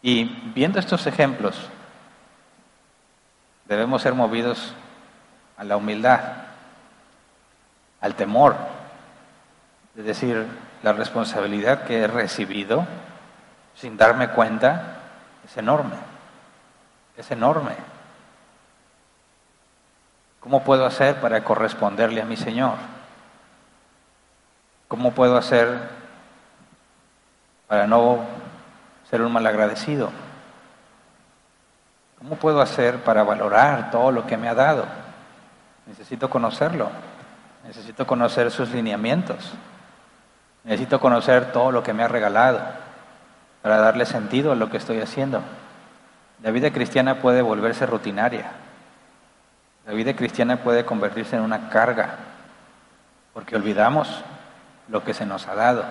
[0.00, 1.56] Y viendo estos ejemplos,
[3.64, 4.74] debemos ser movidos
[5.56, 6.20] a la humildad,
[8.00, 8.56] al temor,
[9.96, 10.46] es decir,
[10.84, 12.86] la responsabilidad que he recibido
[13.74, 14.98] sin darme cuenta
[15.44, 15.96] es enorme,
[17.16, 17.72] es enorme.
[20.38, 22.76] ¿Cómo puedo hacer para corresponderle a mi Señor?
[24.88, 25.78] ¿Cómo puedo hacer
[27.66, 28.20] para no
[29.10, 30.10] ser un malagradecido?
[32.18, 34.86] ¿Cómo puedo hacer para valorar todo lo que me ha dado?
[35.86, 36.90] Necesito conocerlo.
[37.64, 39.52] Necesito conocer sus lineamientos.
[40.64, 42.60] Necesito conocer todo lo que me ha regalado
[43.62, 45.42] para darle sentido a lo que estoy haciendo.
[46.42, 48.52] La vida cristiana puede volverse rutinaria.
[49.86, 52.16] La vida cristiana puede convertirse en una carga,
[53.32, 54.24] porque olvidamos
[54.88, 55.84] lo que se nos ha dado.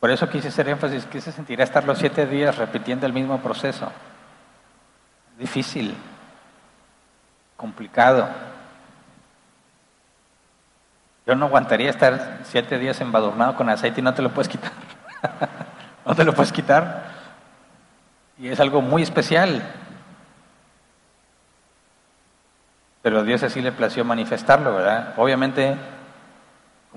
[0.00, 3.40] Por eso quise hacer énfasis, que se sentirá estar los siete días repitiendo el mismo
[3.40, 3.90] proceso.
[5.38, 5.96] Difícil,
[7.56, 8.28] complicado.
[11.26, 14.72] Yo no aguantaría estar siete días embadurnado con aceite y no te lo puedes quitar.
[16.06, 17.08] no te lo puedes quitar.
[18.38, 19.62] Y es algo muy especial.
[23.08, 25.14] pero Dios así le plació manifestarlo, ¿verdad?
[25.16, 25.76] Obviamente,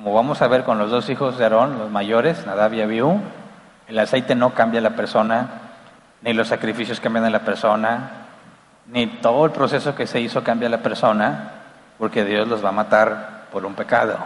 [0.02, 3.22] como vamos a ver con los dos hijos de Aarón, los mayores, Nadab y Abiú,
[3.88, 5.48] el aceite no cambia a la persona,
[6.24, 8.10] ni los sacrificios cambian a la persona,
[8.88, 11.52] ni todo el proceso que se hizo cambia a la persona,
[12.00, 14.18] porque Dios los va a matar por un pecado.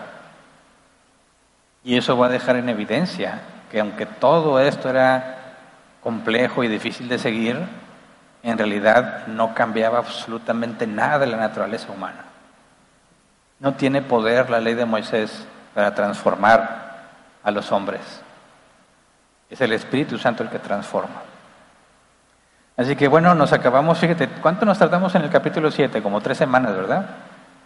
[1.83, 5.39] Y eso va a dejar en evidencia que aunque todo esto era
[6.01, 7.59] complejo y difícil de seguir,
[8.43, 12.23] en realidad no cambiaba absolutamente nada de la naturaleza humana.
[13.59, 15.45] No tiene poder la ley de Moisés
[15.75, 16.95] para transformar
[17.43, 18.01] a los hombres.
[19.49, 21.21] Es el Espíritu Santo el que transforma.
[22.77, 26.01] Así que bueno, nos acabamos, fíjate, ¿cuánto nos tardamos en el capítulo 7?
[26.01, 27.05] Como tres semanas, ¿verdad?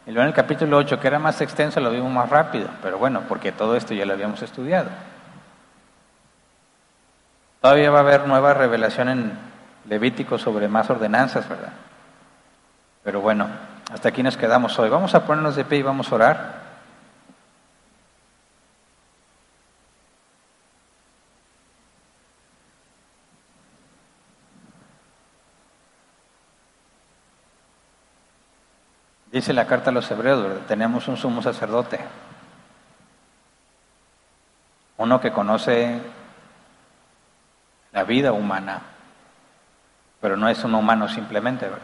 [0.06, 2.98] Y luego en el capítulo 8, que era más extenso, lo vimos más rápido, pero
[2.98, 4.90] bueno, porque todo esto ya lo habíamos estudiado.
[7.62, 9.38] Todavía va a haber nueva revelación en
[9.88, 11.74] Levítico sobre más ordenanzas, ¿verdad?
[13.04, 13.48] Pero bueno,
[13.92, 14.90] hasta aquí nos quedamos hoy.
[14.90, 16.59] Vamos a ponernos de pie y vamos a orar.
[29.40, 31.98] Dice la carta a los hebreos, tenemos un sumo sacerdote,
[34.98, 35.98] uno que conoce
[37.94, 38.82] la vida humana,
[40.20, 41.80] pero no es un humano simplemente, ¿verdad?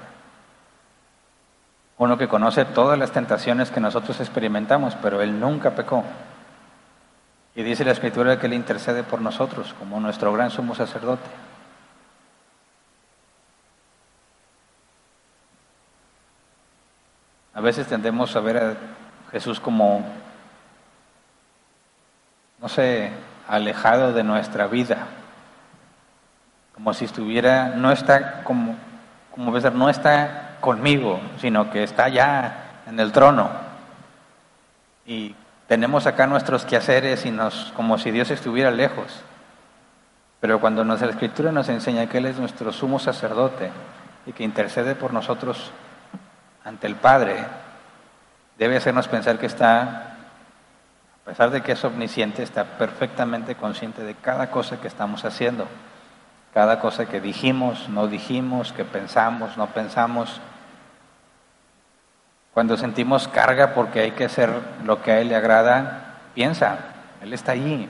[1.98, 6.04] Uno que conoce todas las tentaciones que nosotros experimentamos, pero él nunca pecó.
[7.56, 11.45] Y dice la escritura que él intercede por nosotros como nuestro gran sumo sacerdote.
[17.56, 18.74] A veces tendemos a ver a
[19.32, 20.04] Jesús como,
[22.62, 23.12] no sé,
[23.48, 25.08] alejado de nuestra vida,
[26.74, 28.76] como si estuviera, no está como,
[29.34, 33.50] como ver, no está conmigo, sino que está ya en el trono.
[35.06, 35.34] Y
[35.70, 39.22] tenemos acá nuestros quehaceres y nos, como si Dios estuviera lejos.
[40.42, 43.72] Pero cuando la Escritura nos enseña que Él es nuestro sumo sacerdote
[44.26, 45.72] y que intercede por nosotros
[46.66, 47.46] ante el Padre
[48.58, 50.16] debe hacernos pensar que está,
[51.22, 55.68] a pesar de que es omnisciente, está perfectamente consciente de cada cosa que estamos haciendo,
[56.54, 60.42] cada cosa que dijimos, no dijimos, que pensamos, no pensamos.
[62.54, 64.50] Cuando sentimos carga porque hay que hacer
[64.84, 66.78] lo que a Él le agrada, piensa,
[67.22, 67.88] Él está allí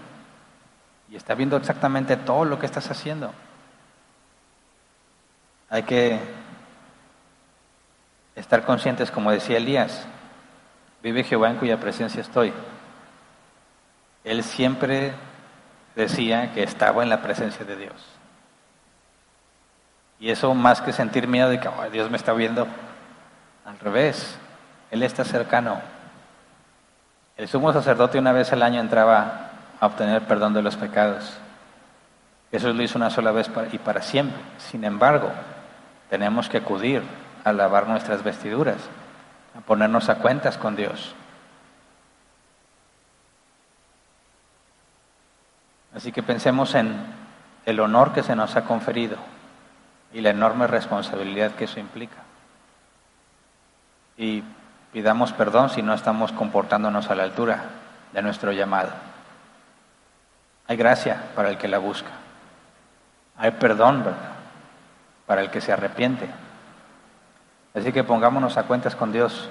[1.10, 3.32] y está viendo exactamente todo lo que estás haciendo.
[5.70, 6.20] Hay que
[8.36, 10.06] estar conscientes, como decía Elías,
[11.02, 12.54] vive Jehová en cuya presencia estoy.
[14.24, 15.14] Él siempre
[15.96, 17.94] decía que estaba en la presencia de Dios.
[20.20, 22.68] Y eso más que sentir miedo de que Dios me está viendo,
[23.66, 24.38] al revés,
[24.92, 25.80] Él está cercano.
[27.38, 31.38] El sumo sacerdote una vez al año entraba a obtener perdón de los pecados.
[32.52, 34.42] Jesús lo hizo una sola vez y para siempre.
[34.58, 35.30] Sin embargo,
[36.10, 37.04] tenemos que acudir
[37.46, 38.78] a lavar nuestras vestiduras,
[39.58, 41.16] a ponernos a cuentas con Dios.
[45.96, 46.93] Así que pensemos en
[47.66, 49.16] el honor que se nos ha conferido
[50.12, 52.18] y la enorme responsabilidad que eso implica.
[54.18, 54.43] Y
[54.91, 57.64] pidamos perdón si no estamos comportándonos a la altura
[58.12, 58.89] de nuestro llamado.
[60.68, 62.10] Hay gracia para el que la busca.
[63.38, 64.04] Hay perdón.
[65.26, 66.30] Para el que se arrepiente.
[67.76, 69.50] Así que pongámonos a cuentas con Dios.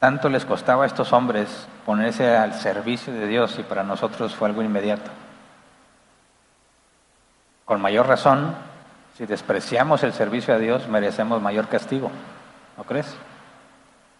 [0.00, 4.48] Tanto les costaba a estos hombres ponerse al servicio de Dios y para nosotros fue
[4.48, 5.10] algo inmediato.
[7.64, 8.54] Con mayor razón,
[9.16, 12.10] si despreciamos el servicio a Dios, merecemos mayor castigo.
[12.76, 13.16] ¿No crees?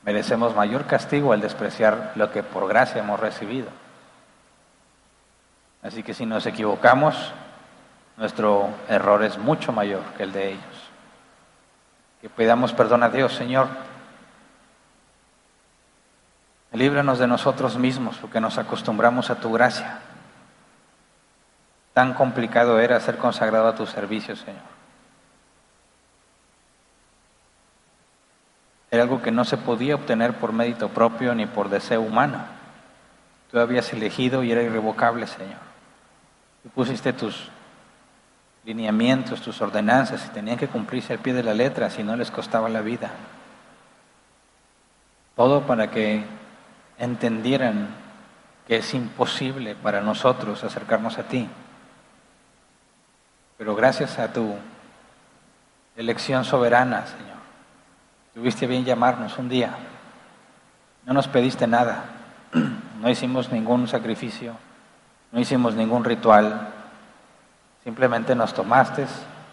[0.05, 3.69] Merecemos mayor castigo al despreciar lo que por gracia hemos recibido.
[5.83, 7.33] Así que si nos equivocamos,
[8.17, 10.76] nuestro error es mucho mayor que el de ellos
[12.21, 13.69] que pidamos perdón a Dios, Señor.
[16.73, 20.01] Líbranos de nosotros mismos, porque nos acostumbramos a tu gracia.
[21.95, 24.77] Tan complicado era ser consagrado a tu servicio, Señor.
[28.91, 32.45] Era algo que no se podía obtener por mérito propio ni por deseo humano.
[33.51, 35.59] Tú habías elegido y era irrevocable, Señor.
[36.63, 37.51] Tú pusiste tus
[38.67, 42.33] lineamientos, tus ordenanzas, y tenían que cumplirse al pie de la letra, si no les
[42.33, 43.13] costaba la vida.
[45.37, 46.25] Todo para que
[46.99, 47.89] entendieran
[48.67, 51.49] que es imposible para nosotros acercarnos a ti.
[53.57, 54.57] Pero gracias a tu
[55.97, 57.37] elección soberana, Señor,
[58.35, 59.71] tuviste bien llamarnos un día.
[61.05, 62.05] No nos pediste nada,
[63.01, 64.57] no hicimos ningún sacrificio,
[65.31, 66.73] no hicimos ningún ritual,
[67.87, 69.07] Simplemente nos tomaste,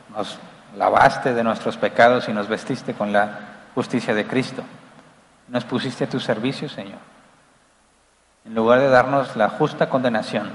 [0.09, 0.39] nos
[0.75, 3.29] lavaste de nuestros pecados y nos vestiste con la
[3.75, 4.63] justicia de Cristo.
[5.49, 6.97] Nos pusiste a tu servicio, Señor.
[8.43, 10.49] En lugar de darnos la justa condenación,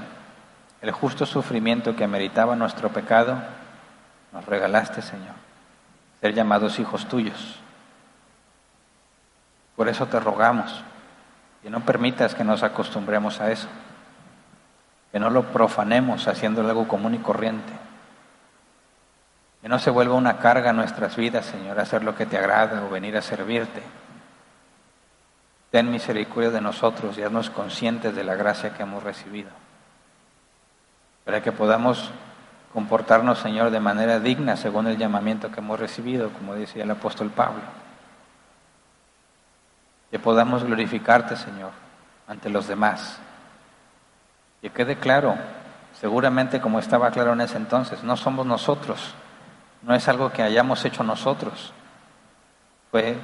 [0.81, 3.37] el justo sufrimiento que meritaba nuestro pecado,
[4.33, 5.35] nos regalaste, Señor,
[6.19, 7.61] ser llamados hijos tuyos.
[9.77, 10.83] Por eso te rogamos,
[11.63, 13.69] que no permitas que nos acostumbremos a eso.
[15.11, 17.73] Que no lo profanemos haciéndolo algo común y corriente.
[19.61, 22.83] Que no se vuelva una carga a nuestras vidas, Señor, hacer lo que te agrada
[22.83, 23.81] o venir a servirte.
[25.71, 29.49] Ten misericordia de nosotros y haznos conscientes de la gracia que hemos recibido.
[31.25, 32.11] Para que podamos
[32.73, 37.29] comportarnos, Señor, de manera digna según el llamamiento que hemos recibido, como decía el apóstol
[37.29, 37.61] Pablo.
[40.09, 41.71] Que podamos glorificarte, Señor,
[42.27, 43.19] ante los demás.
[44.61, 45.35] Que quede claro,
[45.99, 49.13] seguramente como estaba claro en ese entonces, no somos nosotros,
[49.81, 51.73] no es algo que hayamos hecho nosotros,
[52.91, 53.17] fue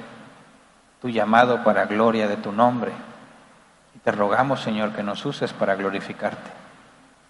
[1.00, 2.92] tu llamado para gloria de tu nombre.
[3.94, 6.50] Y te rogamos, Señor, que nos uses para glorificarte.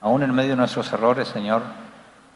[0.01, 1.63] Aún en medio de nuestros errores, Señor,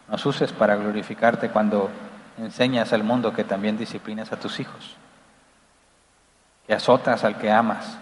[0.08, 1.90] nos uses para glorificarte cuando
[2.38, 4.96] enseñas al mundo que también disciplinas a tus hijos,
[6.66, 7.98] que azotas al que amas.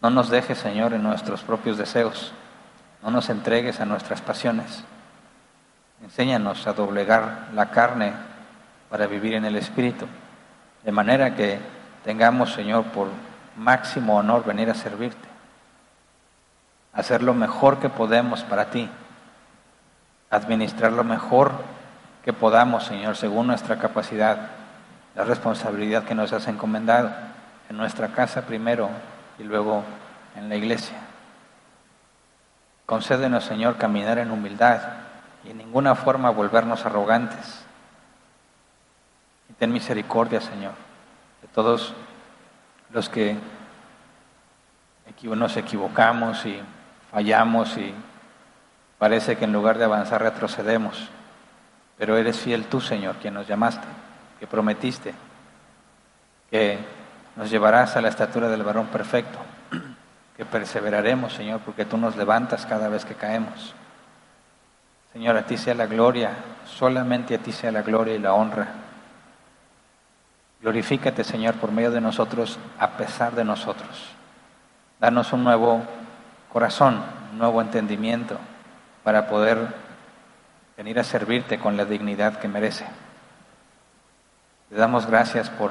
[0.00, 2.32] No nos dejes, Señor, en nuestros propios deseos,
[3.02, 4.84] no nos entregues a nuestras pasiones.
[6.02, 8.12] Enséñanos a doblegar la carne
[8.90, 10.06] para vivir en el Espíritu,
[10.84, 11.58] de manera que
[12.04, 13.08] tengamos, Señor, por
[13.56, 15.28] máximo honor venir a servirte,
[16.92, 18.88] hacer lo mejor que podemos para ti
[20.30, 21.52] administrar lo mejor
[22.24, 24.50] que podamos, Señor, según nuestra capacidad,
[25.14, 27.10] la responsabilidad que nos has encomendado
[27.70, 28.90] en nuestra casa primero
[29.38, 29.84] y luego
[30.36, 30.96] en la iglesia.
[32.86, 34.80] Concédenos, Señor, caminar en humildad
[35.44, 37.64] y en ninguna forma volvernos arrogantes.
[39.50, 40.72] Y ten misericordia, Señor,
[41.42, 41.94] de todos
[42.90, 43.36] los que
[45.22, 46.60] nos equivocamos y
[47.10, 47.94] fallamos y
[48.98, 51.08] Parece que en lugar de avanzar retrocedemos,
[51.96, 53.86] pero eres fiel tú, Señor, quien nos llamaste,
[54.40, 55.14] que prometiste
[56.50, 56.78] que
[57.38, 59.38] nos llevarás a la estatura del varón perfecto,
[60.36, 63.74] que perseveraremos, Señor, porque tú nos levantas cada vez que caemos.
[65.12, 66.32] Señor, a ti sea la gloria,
[66.66, 68.66] solamente a ti sea la gloria y la honra.
[70.60, 74.08] Glorifícate, Señor, por medio de nosotros, a pesar de nosotros.
[74.98, 75.84] Danos un nuevo
[76.52, 78.36] corazón, un nuevo entendimiento,
[79.04, 79.58] para poder
[80.76, 82.84] venir a servirte con la dignidad que merece.
[84.70, 85.70] Te damos gracias por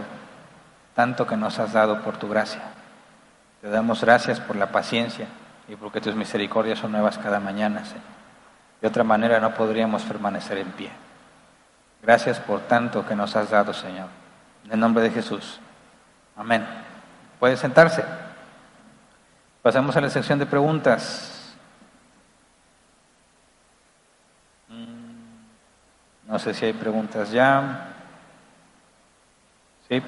[0.98, 2.60] tanto que nos has dado por tu gracia.
[3.62, 5.28] Te damos gracias por la paciencia
[5.68, 8.02] y porque tus misericordias son nuevas cada mañana, Señor.
[8.82, 10.90] De otra manera no podríamos permanecer en pie.
[12.02, 14.08] Gracias por tanto que nos has dado, Señor.
[14.66, 15.60] En el nombre de Jesús.
[16.36, 16.66] Amén.
[17.40, 18.04] Puede sentarse.
[19.62, 21.56] Pasamos a la sección de preguntas.
[26.26, 27.94] No sé si hay preguntas ya.
[29.88, 30.02] ¿Sí?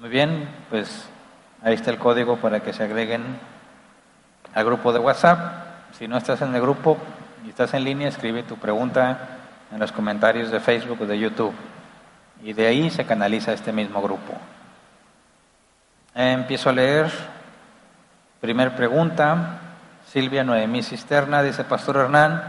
[0.00, 1.06] Muy bien, pues
[1.62, 3.22] ahí está el código para que se agreguen
[4.54, 5.92] al grupo de WhatsApp.
[5.92, 6.96] Si no estás en el grupo
[7.44, 9.18] y estás en línea, escribe tu pregunta
[9.70, 11.52] en los comentarios de Facebook o de YouTube.
[12.42, 14.32] Y de ahí se canaliza este mismo grupo.
[16.14, 17.10] empiezo a leer.
[18.40, 19.58] Primer pregunta.
[20.06, 22.42] Silvia Noemí Cisterna dice, Pastor Hernán,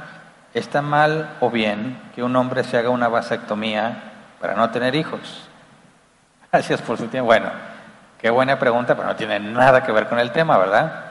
[0.53, 4.03] ¿Está mal o bien que un hombre se haga una vasectomía
[4.39, 5.50] para no tener hijos?
[6.51, 7.27] Gracias por su tiempo.
[7.27, 7.49] Bueno,
[8.19, 11.05] qué buena pregunta, pero no tiene nada que ver con el tema, ¿verdad?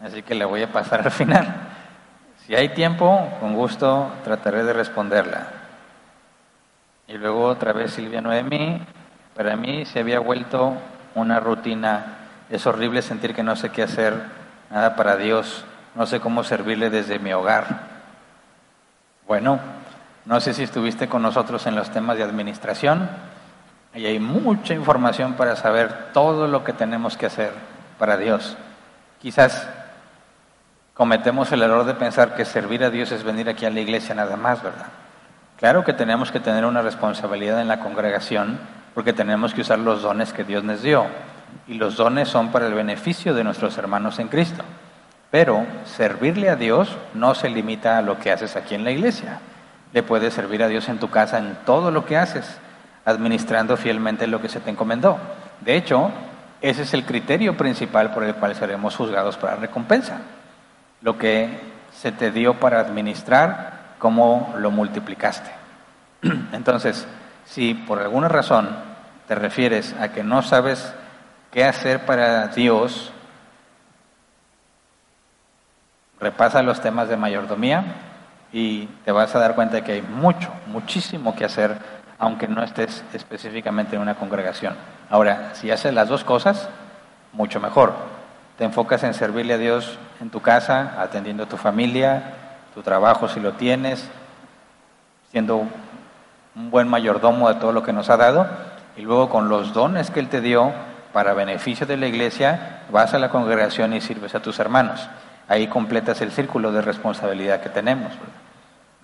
[0.00, 1.46] Así que le voy a pasar al final.
[2.44, 5.46] Si hay tiempo, con gusto trataré de responderla.
[7.08, 8.82] Y luego otra vez Silvia Noemí,
[9.34, 10.74] para mí se había vuelto
[11.14, 12.04] una rutina.
[12.50, 14.12] Es horrible sentir que no sé qué hacer,
[14.70, 15.64] nada para Dios,
[15.94, 17.94] no sé cómo servirle desde mi hogar.
[19.26, 19.58] Bueno,
[20.26, 23.08] no sé si estuviste con nosotros en los temas de administración.
[23.94, 27.52] Y hay mucha información para saber todo lo que tenemos que hacer
[27.98, 28.56] para Dios.
[29.20, 29.68] Quizás
[30.94, 34.14] cometemos el error de pensar que servir a Dios es venir aquí a la iglesia
[34.14, 34.86] nada más, ¿verdad?
[35.58, 38.58] Claro que tenemos que tener una responsabilidad en la congregación
[38.94, 41.06] porque tenemos que usar los dones que Dios nos dio.
[41.68, 44.64] Y los dones son para el beneficio de nuestros hermanos en Cristo.
[45.30, 49.40] Pero servirle a Dios no se limita a lo que haces aquí en la iglesia.
[49.92, 52.58] Le puedes servir a Dios en tu casa en todo lo que haces,
[53.04, 55.18] administrando fielmente lo que se te encomendó.
[55.60, 56.10] De hecho,
[56.60, 60.18] ese es el criterio principal por el cual seremos juzgados para recompensa.
[61.02, 61.60] Lo que
[61.92, 65.50] se te dio para administrar, cómo lo multiplicaste.
[66.52, 67.06] Entonces,
[67.44, 68.68] si por alguna razón
[69.28, 70.92] te refieres a que no sabes
[71.50, 73.12] qué hacer para Dios,
[76.20, 77.84] repasa los temas de mayordomía
[78.52, 81.76] y te vas a dar cuenta de que hay mucho, muchísimo que hacer,
[82.18, 84.74] aunque no estés específicamente en una congregación.
[85.10, 86.68] Ahora, si haces las dos cosas,
[87.32, 87.94] mucho mejor.
[88.56, 92.34] te enfocas en servirle a Dios en tu casa, atendiendo a tu familia,
[92.72, 94.08] tu trabajo si lo tienes,
[95.32, 95.66] siendo
[96.54, 98.46] un buen mayordomo de todo lo que nos ha dado,
[98.96, 100.72] y luego con los dones que Él te dio
[101.12, 105.08] para beneficio de la iglesia, vas a la congregación y sirves a tus hermanos.
[105.48, 108.12] Ahí completas el círculo de responsabilidad que tenemos.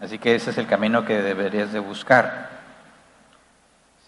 [0.00, 2.59] Así que ese es el camino que deberías de buscar.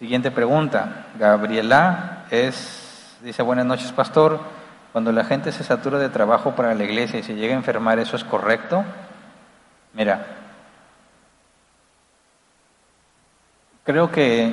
[0.03, 1.05] Siguiente pregunta.
[1.17, 4.37] Gabriela es, dice, buenas noches, pastor.
[4.91, 7.99] Cuando la gente se satura de trabajo para la iglesia y se llega a enfermar,
[7.99, 8.83] ¿eso es correcto?
[9.93, 10.25] Mira,
[13.85, 14.51] creo que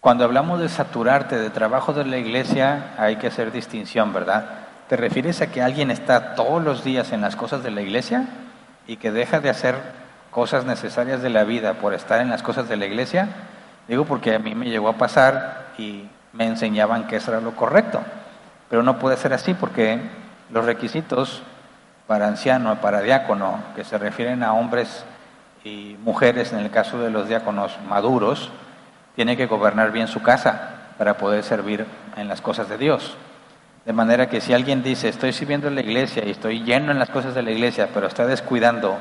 [0.00, 4.48] cuando hablamos de saturarte de trabajo de la iglesia hay que hacer distinción, ¿verdad?
[4.88, 8.28] ¿Te refieres a que alguien está todos los días en las cosas de la iglesia
[8.86, 9.74] y que deja de hacer
[10.30, 13.28] cosas necesarias de la vida por estar en las cosas de la iglesia?
[13.88, 17.56] Digo porque a mí me llegó a pasar y me enseñaban que eso era lo
[17.56, 18.00] correcto.
[18.68, 19.98] Pero no puede ser así porque
[20.50, 21.42] los requisitos
[22.06, 25.04] para anciano, para diácono, que se refieren a hombres
[25.64, 28.50] y mujeres, en el caso de los diáconos maduros,
[29.16, 31.86] tiene que gobernar bien su casa para poder servir
[32.16, 33.16] en las cosas de Dios.
[33.84, 36.98] De manera que si alguien dice, estoy sirviendo en la iglesia y estoy lleno en
[36.98, 38.98] las cosas de la iglesia, pero está descuidando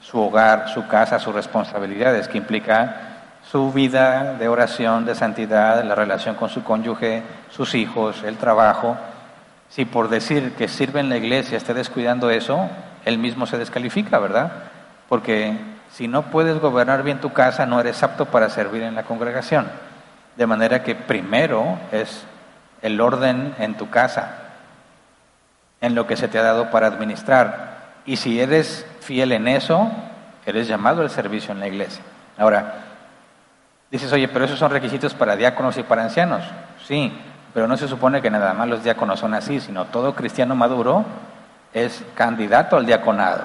[0.00, 3.13] su hogar, su casa, sus responsabilidades, que implica
[3.54, 8.96] su vida de oración, de santidad, la relación con su cónyuge, sus hijos, el trabajo,
[9.68, 12.68] si por decir que sirve en la iglesia esté descuidando eso,
[13.04, 14.50] él mismo se descalifica, ¿verdad?
[15.08, 15.56] Porque
[15.92, 19.68] si no puedes gobernar bien tu casa, no eres apto para servir en la congregación.
[20.34, 22.24] De manera que primero es
[22.82, 24.34] el orden en tu casa,
[25.80, 27.92] en lo que se te ha dado para administrar.
[28.04, 29.92] Y si eres fiel en eso,
[30.44, 32.02] eres llamado al servicio en la iglesia.
[32.36, 32.93] Ahora,
[33.94, 36.42] dices, oye, pero esos son requisitos para diáconos y para ancianos.
[36.84, 37.12] Sí,
[37.52, 41.04] pero no se supone que nada más los diáconos son así, sino todo cristiano maduro
[41.72, 43.42] es candidato al diaconado.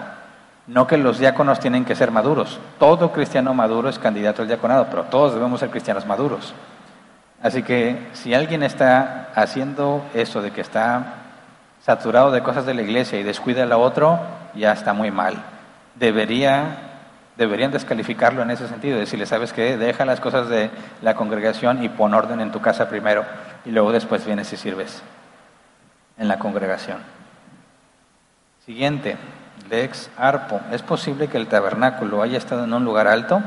[0.66, 2.60] No que los diáconos tienen que ser maduros.
[2.80, 6.54] Todo cristiano maduro es candidato al diaconado, pero todos debemos ser cristianos maduros.
[7.42, 11.14] Así que si alguien está haciendo eso de que está
[11.82, 14.20] saturado de cosas de la iglesia y descuida a la otro,
[14.56, 15.36] ya está muy mal.
[15.96, 16.89] Debería,
[17.40, 19.78] deberían descalificarlo en ese sentido, decirle, ¿sabes qué?
[19.78, 20.70] Deja las cosas de
[21.02, 23.24] la congregación y pon orden en tu casa primero
[23.64, 25.02] y luego después vienes y sirves
[26.18, 26.98] en la congregación.
[28.66, 29.16] Siguiente,
[29.70, 30.60] Lex Arpo.
[30.74, 33.42] ¿Es posible que el tabernáculo haya estado en un lugar alto?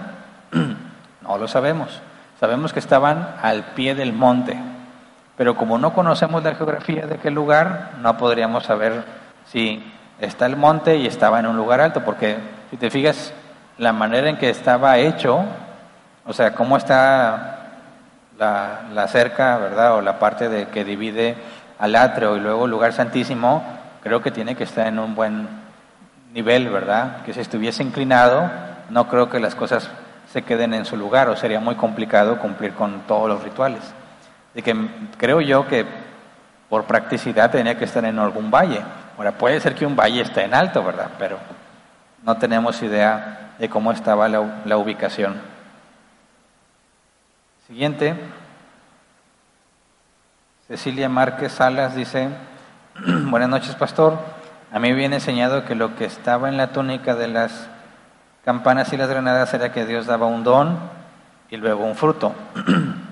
[1.20, 2.00] no lo sabemos.
[2.40, 4.56] Sabemos que estaban al pie del monte,
[5.36, 9.04] pero como no conocemos la geografía de aquel lugar, no podríamos saber
[9.44, 9.84] si
[10.18, 12.38] está el monte y estaba en un lugar alto, porque
[12.70, 13.34] si te fijas,
[13.82, 15.44] la manera en que estaba hecho,
[16.24, 17.70] o sea, cómo está
[18.38, 19.96] la, la cerca, ¿verdad?
[19.96, 21.34] O la parte de, que divide
[21.80, 23.60] al atrio y luego lugar santísimo,
[24.00, 25.48] creo que tiene que estar en un buen
[26.32, 27.22] nivel, ¿verdad?
[27.24, 28.48] Que si estuviese inclinado,
[28.88, 29.90] no creo que las cosas
[30.32, 33.82] se queden en su lugar o sería muy complicado cumplir con todos los rituales.
[34.54, 34.76] De que
[35.18, 35.84] creo yo que
[36.68, 38.80] por practicidad tenía que estar en algún valle.
[39.18, 41.08] Ahora, puede ser que un valle esté en alto, ¿verdad?
[41.18, 41.36] Pero
[42.22, 45.40] no tenemos idea de cómo estaba la, ubicación.
[47.66, 48.14] Siguiente.
[50.68, 52.28] Cecilia Márquez Salas dice,
[53.06, 54.18] buenas noches, pastor.
[54.72, 57.68] A mí me viene enseñado que lo que estaba en la túnica de las
[58.44, 60.78] campanas y las granadas era que Dios daba un don
[61.50, 62.34] y luego un fruto.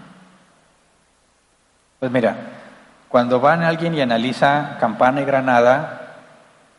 [2.01, 2.35] Pues mira,
[3.11, 6.17] cuando van alguien y analiza campana y granada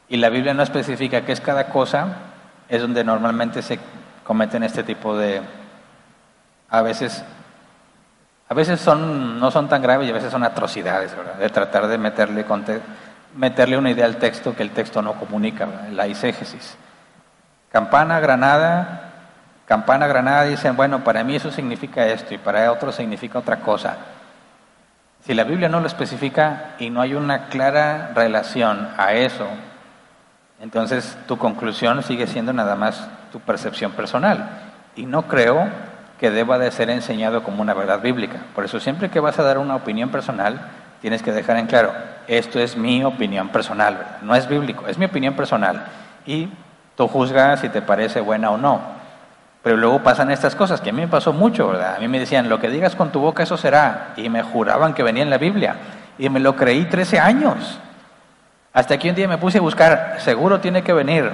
[0.09, 2.30] y la Biblia no especifica qué es cada cosa,
[2.71, 3.77] es donde normalmente se
[4.23, 5.41] cometen este tipo de,
[6.69, 7.21] a veces,
[8.47, 11.35] a veces son, no son tan graves y a veces son atrocidades, ¿verdad?
[11.35, 12.45] De tratar de meterle,
[13.35, 16.77] meterle una idea al texto que el texto no comunica, la iségesis.
[17.73, 19.11] Campana, granada,
[19.65, 23.97] campana, granada, dicen, bueno, para mí eso significa esto y para otro significa otra cosa.
[25.25, 29.45] Si la Biblia no lo especifica y no hay una clara relación a eso,
[30.61, 34.49] entonces tu conclusión sigue siendo nada más tu percepción personal.
[34.95, 35.67] Y no creo
[36.19, 38.37] que deba de ser enseñado como una verdad bíblica.
[38.53, 40.61] Por eso siempre que vas a dar una opinión personal,
[41.01, 41.91] tienes que dejar en claro,
[42.27, 45.83] esto es mi opinión personal, no es bíblico, es mi opinión personal.
[46.25, 46.47] Y
[46.95, 48.79] Tú juzgas si te parece buena o no.
[49.63, 51.95] Pero luego pasan estas cosas, que a mí me pasó mucho, ¿verdad?
[51.95, 54.13] A mí me decían, lo que digas con tu boca, eso será.
[54.17, 55.75] Y me juraban que venía en la Biblia.
[56.17, 57.79] Y me lo creí 13 años.
[58.73, 61.29] Hasta que un día me puse a buscar, seguro tiene que venir.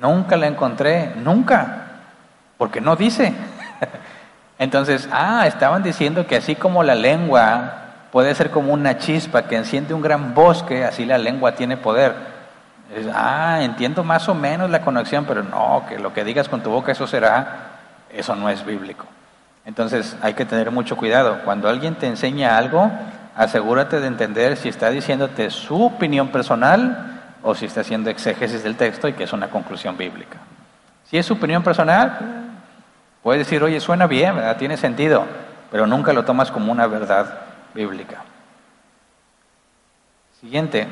[0.00, 1.86] Nunca la encontré, nunca.
[2.58, 3.32] Porque no dice.
[4.58, 9.56] Entonces, ah, estaban diciendo que así como la lengua puede ser como una chispa que
[9.56, 12.14] enciende un gran bosque, así la lengua tiene poder.
[13.12, 16.70] ah, entiendo más o menos la conexión, pero no, que lo que digas con tu
[16.70, 17.72] boca eso será,
[18.12, 19.06] eso no es bíblico.
[19.64, 21.40] Entonces hay que tener mucho cuidado.
[21.44, 22.90] Cuando alguien te enseña algo,
[23.36, 28.76] asegúrate de entender si está diciéndote su opinión personal o si está haciendo exégesis del
[28.76, 30.38] texto y que es una conclusión bíblica.
[31.04, 32.18] Si es su opinión personal,
[33.22, 35.26] puede decir, oye, suena bien, tiene sentido,
[35.70, 37.40] pero nunca lo tomas como una verdad
[37.74, 38.22] bíblica.
[40.40, 40.86] Siguiente.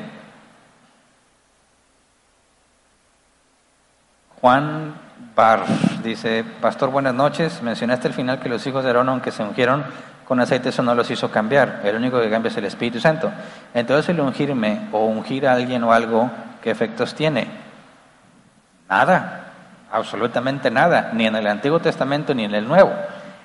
[4.41, 4.95] Juan
[5.35, 5.63] Bar
[6.03, 7.61] dice, Pastor, buenas noches.
[7.61, 9.85] Mencionaste al final que los hijos de Aarón, aunque se ungieron
[10.25, 11.81] con aceite, eso no los hizo cambiar.
[11.83, 13.31] El único que cambia es el Espíritu Santo.
[13.73, 16.29] Entonces el ungirme o ungir a alguien o algo,
[16.61, 17.47] ¿qué efectos tiene?
[18.89, 19.43] Nada,
[19.91, 22.91] absolutamente nada, ni en el Antiguo Testamento ni en el Nuevo.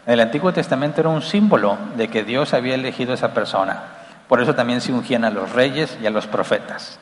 [0.06, 3.82] En el Antiguo Testamento era un símbolo de que Dios había elegido a esa persona.
[4.28, 6.98] Por eso también se ungían a los reyes y a los profetas.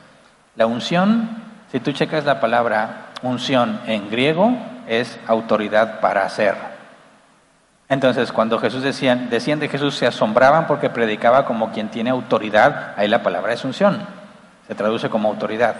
[0.55, 1.29] La unción,
[1.71, 4.51] si tú checas la palabra unción en griego,
[4.87, 6.55] es autoridad para hacer.
[7.89, 12.93] Entonces, cuando Jesús decía, decían de Jesús, se asombraban porque predicaba como quien tiene autoridad.
[12.97, 14.05] Ahí la palabra es unción,
[14.67, 15.75] se traduce como autoridad.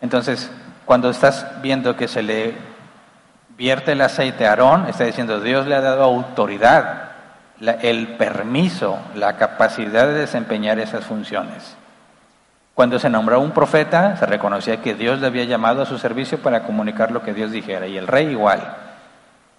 [0.00, 0.50] Entonces,
[0.84, 2.54] cuando estás viendo que se le
[3.56, 7.10] vierte el aceite a Aarón, está diciendo, Dios le ha dado autoridad,
[7.60, 11.76] el permiso, la capacidad de desempeñar esas funciones.
[12.74, 16.38] Cuando se nombró un profeta, se reconocía que Dios le había llamado a su servicio
[16.38, 18.76] para comunicar lo que Dios dijera, y el rey igual.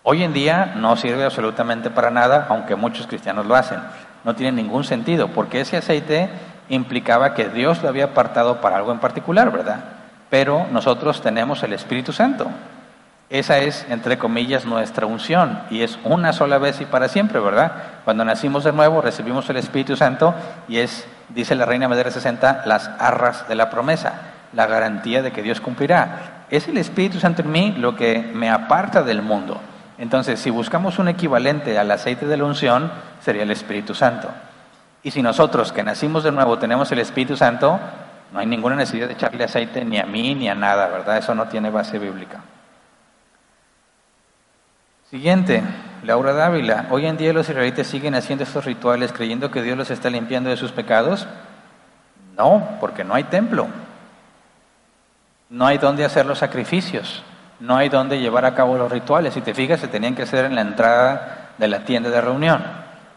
[0.06, 3.80] Hoy en día no sirve absolutamente para nada, aunque muchos cristianos lo hacen.
[4.26, 6.30] No tiene ningún sentido, porque ese aceite
[6.68, 9.80] implicaba que Dios lo había apartado para algo en particular, ¿verdad?
[10.30, 12.48] Pero nosotros tenemos el Espíritu Santo.
[13.30, 17.72] Esa es, entre comillas, nuestra unción y es una sola vez y para siempre, ¿verdad?
[18.04, 20.36] Cuando nacimos de nuevo recibimos el Espíritu Santo
[20.68, 24.16] y es, dice la Reina Madera 60, las arras de la promesa,
[24.52, 26.46] la garantía de que Dios cumplirá.
[26.50, 29.62] Es el Espíritu Santo en mí lo que me aparta del mundo.
[29.98, 32.92] Entonces, si buscamos un equivalente al aceite de la unción,
[33.22, 34.30] sería el Espíritu Santo.
[35.04, 37.80] Y si nosotros que nacimos de nuevo tenemos el Espíritu Santo,
[38.32, 41.18] no hay ninguna necesidad de echarle aceite ni a mí ni a nada, ¿verdad?
[41.18, 42.40] Eso no tiene base bíblica.
[45.12, 45.62] Siguiente,
[46.04, 46.88] Laura Dávila.
[46.90, 50.50] Hoy en día los israelitas siguen haciendo estos rituales creyendo que Dios los está limpiando
[50.50, 51.28] de sus pecados.
[52.36, 53.68] No, porque no hay templo.
[55.52, 57.24] No hay donde hacer los sacrificios.
[57.64, 59.34] No hay donde llevar a cabo los rituales.
[59.34, 62.62] Si te fijas, se tenían que hacer en la entrada de la tienda de reunión.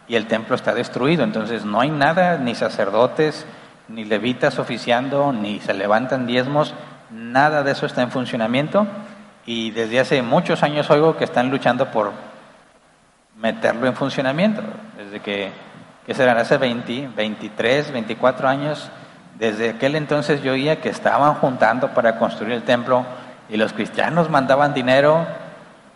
[0.06, 1.24] Y el templo está destruido.
[1.24, 3.44] Entonces no hay nada, ni sacerdotes,
[3.88, 6.74] ni levitas oficiando, ni se levantan diezmos.
[7.10, 8.86] Nada de eso está en funcionamiento
[9.46, 12.12] y desde hace muchos años oigo que están luchando por
[13.40, 14.62] meterlo en funcionamiento.
[14.96, 15.50] Desde que,
[16.06, 18.92] que serán hace 20, 23, 24 años,
[19.40, 23.04] desde aquel entonces yo oía que estaban juntando para construir el templo
[23.48, 25.26] y los cristianos mandaban dinero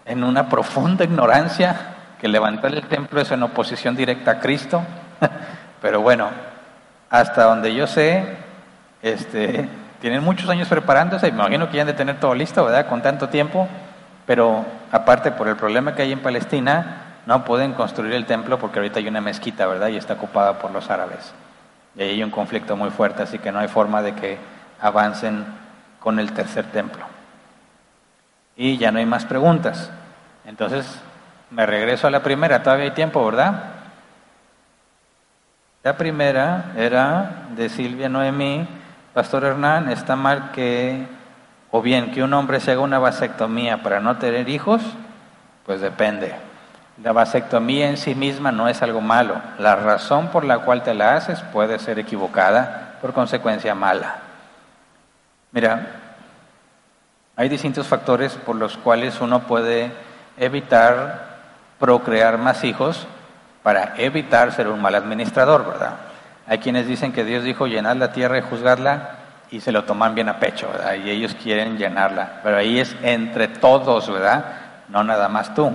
[0.04, 1.76] en una profunda ignorancia
[2.20, 4.82] que levantar el templo es en oposición directa a Cristo.
[5.82, 6.28] Pero bueno,
[7.08, 8.24] hasta donde yo sé,
[9.02, 9.68] este,
[10.00, 12.86] tienen muchos años preparándose, me imagino que ya han de tener todo listo, ¿verdad?
[12.86, 13.68] Con tanto tiempo,
[14.26, 18.78] pero aparte por el problema que hay en Palestina, no pueden construir el templo porque
[18.78, 19.88] ahorita hay una mezquita, ¿verdad?
[19.88, 21.32] Y está ocupada por los árabes.
[21.96, 24.38] Y ahí hay un conflicto muy fuerte, así que no hay forma de que
[24.80, 25.44] avancen
[25.98, 27.09] con el tercer templo.
[28.56, 29.90] Y ya no hay más preguntas.
[30.44, 31.00] Entonces,
[31.50, 33.64] me regreso a la primera, todavía hay tiempo, ¿verdad?
[35.82, 38.66] La primera era de Silvia Noemí
[39.14, 41.04] Pastor Hernán, ¿está mal que,
[41.72, 44.82] o bien, que un hombre se haga una vasectomía para no tener hijos?
[45.66, 46.32] Pues depende.
[47.02, 49.40] La vasectomía en sí misma no es algo malo.
[49.58, 54.18] La razón por la cual te la haces puede ser equivocada, por consecuencia mala.
[55.50, 55.99] Mira,
[57.40, 59.90] hay distintos factores por los cuales uno puede
[60.36, 61.38] evitar
[61.78, 63.06] procrear más hijos
[63.62, 65.94] para evitar ser un mal administrador, ¿verdad?
[66.46, 69.12] Hay quienes dicen que Dios dijo llenar la tierra y juzgarla
[69.50, 70.96] y se lo toman bien a pecho, ¿verdad?
[71.02, 72.40] Y ellos quieren llenarla.
[72.42, 74.44] Pero ahí es entre todos, ¿verdad?
[74.90, 75.72] No nada más tú.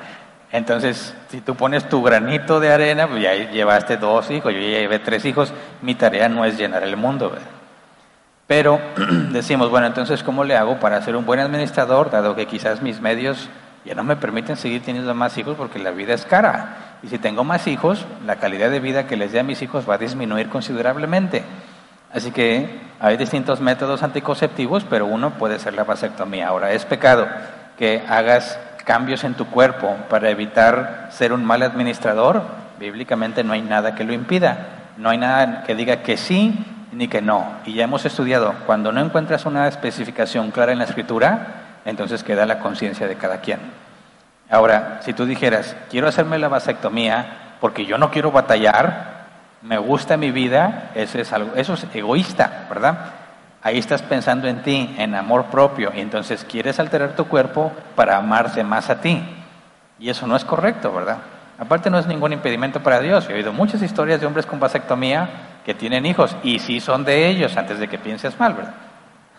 [0.50, 4.80] Entonces, si tú pones tu granito de arena, pues ya llevaste dos hijos, yo ya
[4.80, 7.46] llevé tres hijos, mi tarea no es llenar el mundo, ¿verdad?
[8.46, 8.78] Pero
[9.30, 13.00] decimos, bueno, entonces, ¿cómo le hago para ser un buen administrador, dado que quizás mis
[13.00, 13.48] medios
[13.84, 16.98] ya no me permiten seguir teniendo más hijos porque la vida es cara?
[17.02, 19.88] Y si tengo más hijos, la calidad de vida que les dé a mis hijos
[19.88, 21.42] va a disminuir considerablemente.
[22.12, 26.48] Así que hay distintos métodos anticonceptivos, pero uno puede ser la vasectomía.
[26.48, 27.26] Ahora, es pecado
[27.76, 32.42] que hagas cambios en tu cuerpo para evitar ser un mal administrador.
[32.78, 34.68] Bíblicamente no hay nada que lo impida.
[34.96, 37.44] no hay nada que diga que sí ni que no.
[37.66, 42.46] Y ya hemos estudiado, cuando no encuentras una especificación clara en la escritura, entonces queda
[42.46, 43.60] la conciencia de cada quien.
[44.50, 49.14] Ahora, si tú dijeras, quiero hacerme la vasectomía porque yo no quiero batallar,
[49.62, 52.98] me gusta mi vida, eso es, algo, eso es egoísta, ¿verdad?
[53.62, 58.16] Ahí estás pensando en ti, en amor propio, y entonces quieres alterar tu cuerpo para
[58.16, 59.22] amarse más a ti.
[59.98, 61.18] Y eso no es correcto, ¿verdad?
[61.58, 63.26] Aparte no es ningún impedimento para Dios.
[63.30, 65.28] He oído muchas historias de hombres con vasectomía
[65.64, 68.74] que tienen hijos y sí son de ellos antes de que pienses mal, ¿verdad?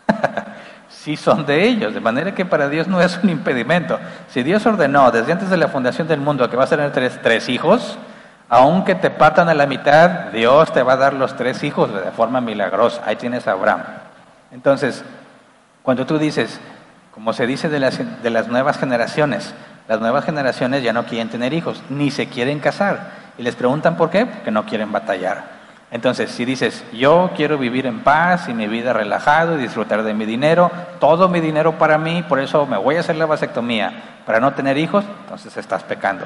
[0.90, 4.00] sí son de ellos, de manera que para Dios no es un impedimento.
[4.30, 7.20] Si Dios ordenó desde antes de la fundación del mundo que vas a tener tres,
[7.22, 7.98] tres hijos,
[8.50, 12.12] aunque te partan a la mitad, Dios te va a dar los tres hijos de
[12.12, 13.02] forma milagrosa.
[13.06, 13.82] Ahí tienes a Abraham.
[14.52, 15.04] Entonces,
[15.82, 16.60] cuando tú dices,
[17.14, 19.54] como se dice de las, de las nuevas generaciones,
[19.88, 23.26] las nuevas generaciones ya no quieren tener hijos, ni se quieren casar.
[23.38, 25.55] Y les preguntan por qué, porque no quieren batallar.
[25.96, 30.14] Entonces, si dices, yo quiero vivir en paz y mi vida relajado y disfrutar de
[30.14, 30.70] mi dinero,
[31.00, 33.94] todo mi dinero para mí, por eso me voy a hacer la vasectomía
[34.26, 36.26] para no tener hijos, entonces estás pecando.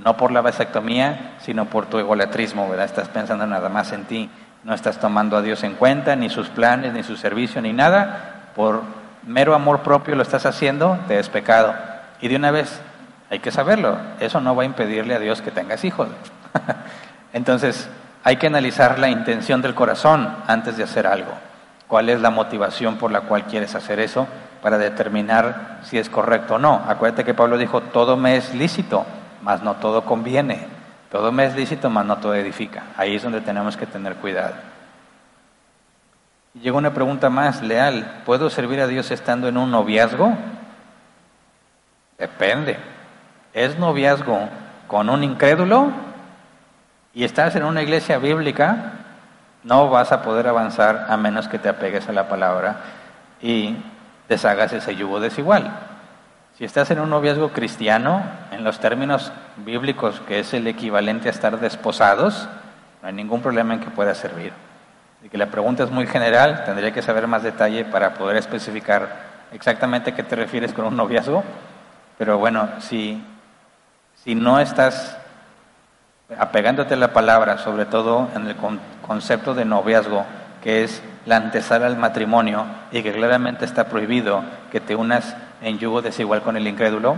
[0.00, 2.84] No por la vasectomía, sino por tu egolatrismo, ¿verdad?
[2.84, 4.28] Estás pensando nada más en ti,
[4.64, 8.50] no estás tomando a Dios en cuenta, ni sus planes, ni su servicio, ni nada.
[8.54, 8.82] Por
[9.26, 11.74] mero amor propio lo estás haciendo, te es pecado.
[12.20, 12.82] Y de una vez,
[13.30, 16.08] hay que saberlo, eso no va a impedirle a Dios que tengas hijos.
[17.32, 17.88] Entonces,
[18.26, 21.30] hay que analizar la intención del corazón antes de hacer algo.
[21.86, 24.26] ¿Cuál es la motivación por la cual quieres hacer eso
[24.60, 26.82] para determinar si es correcto o no?
[26.88, 29.06] Acuérdate que Pablo dijo, todo me es lícito,
[29.42, 30.66] mas no todo conviene.
[31.08, 32.82] Todo me es lícito, mas no todo edifica.
[32.96, 34.54] Ahí es donde tenemos que tener cuidado.
[36.60, 38.22] Llegó una pregunta más, leal.
[38.26, 40.36] ¿Puedo servir a Dios estando en un noviazgo?
[42.18, 42.76] Depende.
[43.52, 44.48] ¿Es noviazgo
[44.88, 46.05] con un incrédulo?
[47.16, 48.92] Y estás en una iglesia bíblica,
[49.64, 52.76] no vas a poder avanzar a menos que te apegues a la palabra
[53.40, 53.74] y
[54.28, 55.70] deshagas ese yugo desigual.
[56.58, 59.32] Si estás en un noviazgo cristiano, en los términos
[59.64, 62.50] bíblicos, que es el equivalente a estar desposados,
[63.00, 64.52] no hay ningún problema en que pueda servir.
[65.24, 69.08] Y que la pregunta es muy general, tendría que saber más detalle para poder especificar
[69.52, 71.42] exactamente qué te refieres con un noviazgo.
[72.18, 73.24] Pero bueno, si,
[74.22, 75.16] si no estás
[76.38, 78.56] apegándote a la palabra, sobre todo en el
[79.06, 80.24] concepto de noviazgo,
[80.62, 85.78] que es la antesala al matrimonio y que claramente está prohibido que te unas en
[85.78, 87.16] yugo desigual con el incrédulo,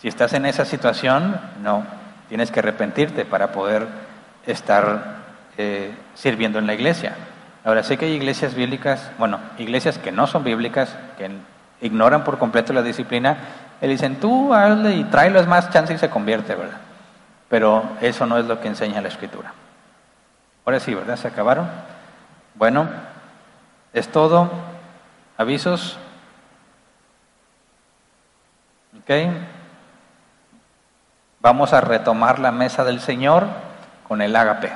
[0.00, 1.84] si estás en esa situación, no,
[2.28, 3.86] tienes que arrepentirte para poder
[4.46, 5.18] estar
[5.56, 7.16] eh, sirviendo en la iglesia.
[7.64, 11.28] Ahora, sé que hay iglesias bíblicas, bueno, iglesias que no son bíblicas, que
[11.80, 13.36] ignoran por completo la disciplina,
[13.82, 16.87] y dicen, tú hazle y tráelo, es más chance y se convierte, ¿verdad?
[17.48, 19.52] Pero eso no es lo que enseña la escritura.
[20.64, 21.16] Ahora sí, ¿verdad?
[21.16, 21.68] ¿Se acabaron?
[22.54, 22.88] Bueno,
[23.92, 24.50] es todo.
[25.38, 25.96] ¿Avisos?
[29.00, 29.10] ¿Ok?
[31.40, 33.46] Vamos a retomar la mesa del Señor
[34.06, 34.72] con el ágape.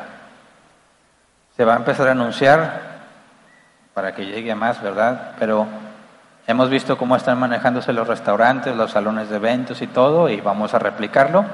[1.57, 2.93] Se va a empezar a anunciar
[3.93, 5.33] para que llegue a más, ¿verdad?
[5.39, 5.67] Pero
[6.47, 10.73] hemos visto cómo están manejándose los restaurantes, los salones de eventos y todo, y vamos
[10.73, 11.45] a replicarlo.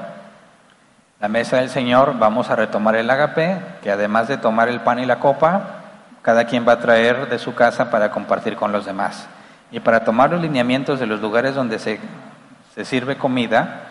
[1.19, 4.99] La mesa del Señor, vamos a retomar el ágape, que además de tomar el pan
[4.99, 5.81] y la copa,
[6.21, 9.27] cada quien va a traer de su casa para compartir con los demás.
[9.69, 11.99] Y para tomar los lineamientos de los lugares donde se,
[12.73, 13.81] se sirve comida,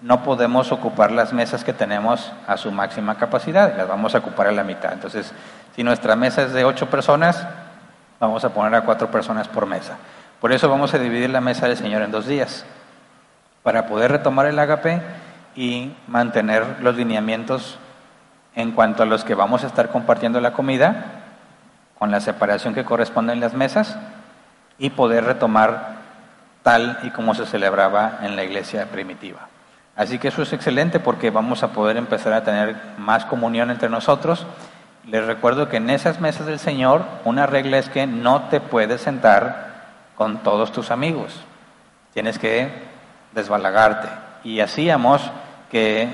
[0.00, 4.48] no podemos ocupar las mesas que tenemos a su máxima capacidad, las vamos a ocupar
[4.48, 4.92] a la mitad.
[4.92, 5.32] Entonces,
[5.76, 7.46] si nuestra mesa es de ocho personas,
[8.18, 9.98] vamos a poner a cuatro personas por mesa.
[10.40, 12.64] Por eso vamos a dividir la mesa del Señor en dos días,
[13.62, 15.00] para poder retomar el ágape
[15.54, 17.78] y mantener los lineamientos
[18.54, 21.06] en cuanto a los que vamos a estar compartiendo la comida,
[21.98, 23.96] con la separación que corresponde en las mesas,
[24.78, 25.96] y poder retomar
[26.62, 29.48] tal y como se celebraba en la iglesia primitiva.
[29.94, 33.88] Así que eso es excelente porque vamos a poder empezar a tener más comunión entre
[33.88, 34.46] nosotros.
[35.06, 39.02] Les recuerdo que en esas mesas del Señor una regla es que no te puedes
[39.02, 39.72] sentar
[40.16, 41.34] con todos tus amigos.
[42.14, 42.70] Tienes que
[43.32, 44.08] desbalagarte.
[44.44, 45.22] Y hacíamos
[45.70, 46.08] que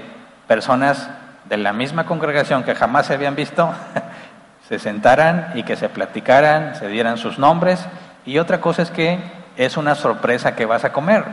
[0.47, 1.09] personas
[1.49, 3.73] de la misma congregación que jamás se habían visto
[4.69, 7.87] se sentaran y que se platicaran, se dieran sus nombres.
[8.27, 9.19] Y otra cosa es que
[9.57, 11.25] es una sorpresa que vas a comer.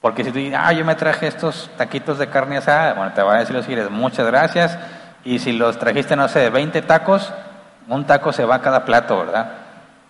[0.00, 3.22] Porque si tú dices, ah, yo me traje estos taquitos de carne asada, bueno, te
[3.22, 4.78] va a decir los giles, muchas gracias.
[5.24, 7.32] Y si los trajiste, no sé, 20 tacos,
[7.88, 9.52] un taco se va a cada plato, ¿verdad?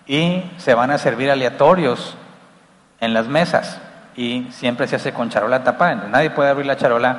[0.06, 2.16] Y se van a servir aleatorios
[2.98, 3.80] en las mesas
[4.16, 6.06] y siempre se hace con charola tapada.
[6.08, 7.16] Nadie puede abrir la charola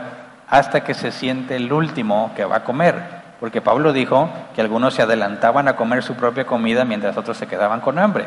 [0.50, 3.26] hasta que se siente el último que va a comer.
[3.40, 7.48] porque Pablo dijo que algunos se adelantaban a comer su propia comida mientras otros se
[7.48, 8.26] quedaban con hambre.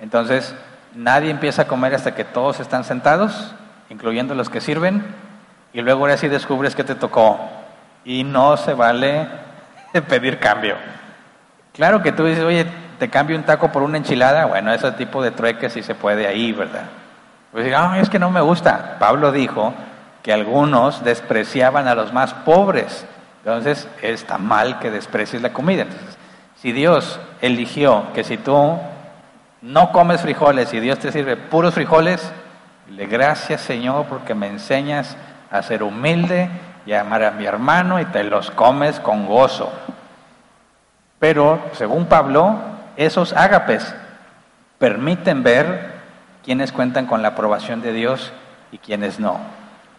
[0.00, 0.54] Entonces,
[0.94, 3.52] nadie empieza a comer hasta que todos están sentados,
[3.90, 5.04] incluyendo los que sirven,
[5.72, 7.40] y luego ahora sí descubres que te tocó.
[8.04, 9.26] Y no se vale
[10.08, 10.76] pedir cambio.
[11.72, 12.64] Claro que tú dices, oye,
[12.98, 16.28] te cambio un taco por una enchilada, bueno, ese tipo de trueque sí se puede
[16.28, 16.84] ahí, ¿verdad?
[17.54, 18.96] Pues ah, es que no me gusta.
[18.98, 19.72] Pablo dijo
[20.24, 23.06] que algunos despreciaban a los más pobres.
[23.44, 25.82] Entonces, está mal que desprecies la comida.
[25.82, 26.18] Entonces,
[26.56, 28.76] si Dios eligió que si tú
[29.62, 32.32] no comes frijoles y Dios te sirve puros frijoles,
[32.90, 35.16] le gracias Señor porque me enseñas
[35.48, 36.50] a ser humilde
[36.86, 39.72] y a amar a mi hermano y te los comes con gozo.
[41.20, 42.56] Pero, según Pablo,
[42.96, 43.94] esos ágapes
[44.78, 45.93] permiten ver
[46.44, 48.32] quiénes cuentan con la aprobación de Dios
[48.70, 49.38] y quiénes no.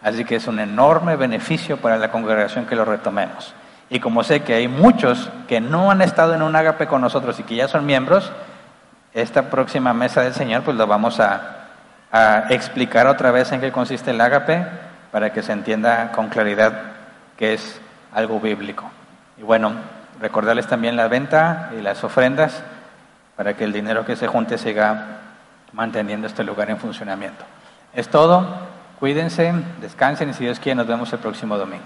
[0.02, 3.54] Así que es un enorme beneficio para la congregación que lo retomemos.
[3.90, 7.38] Y como sé que hay muchos que no han estado en un ágape con nosotros
[7.40, 8.32] y que ya son miembros,
[9.14, 11.68] esta próxima mesa del Señor pues lo vamos a,
[12.12, 14.66] a explicar otra vez en qué consiste el ágape
[15.10, 16.72] para que se entienda con claridad
[17.36, 17.80] que es
[18.12, 18.90] algo bíblico.
[19.38, 19.72] Y bueno,
[20.20, 22.62] recordarles también la venta y las ofrendas
[23.36, 25.25] para que el dinero que se junte siga
[25.76, 27.44] manteniendo este lugar en funcionamiento.
[27.92, 28.48] Es todo,
[28.98, 31.84] cuídense, descansen y si Dios quiere nos vemos el próximo domingo.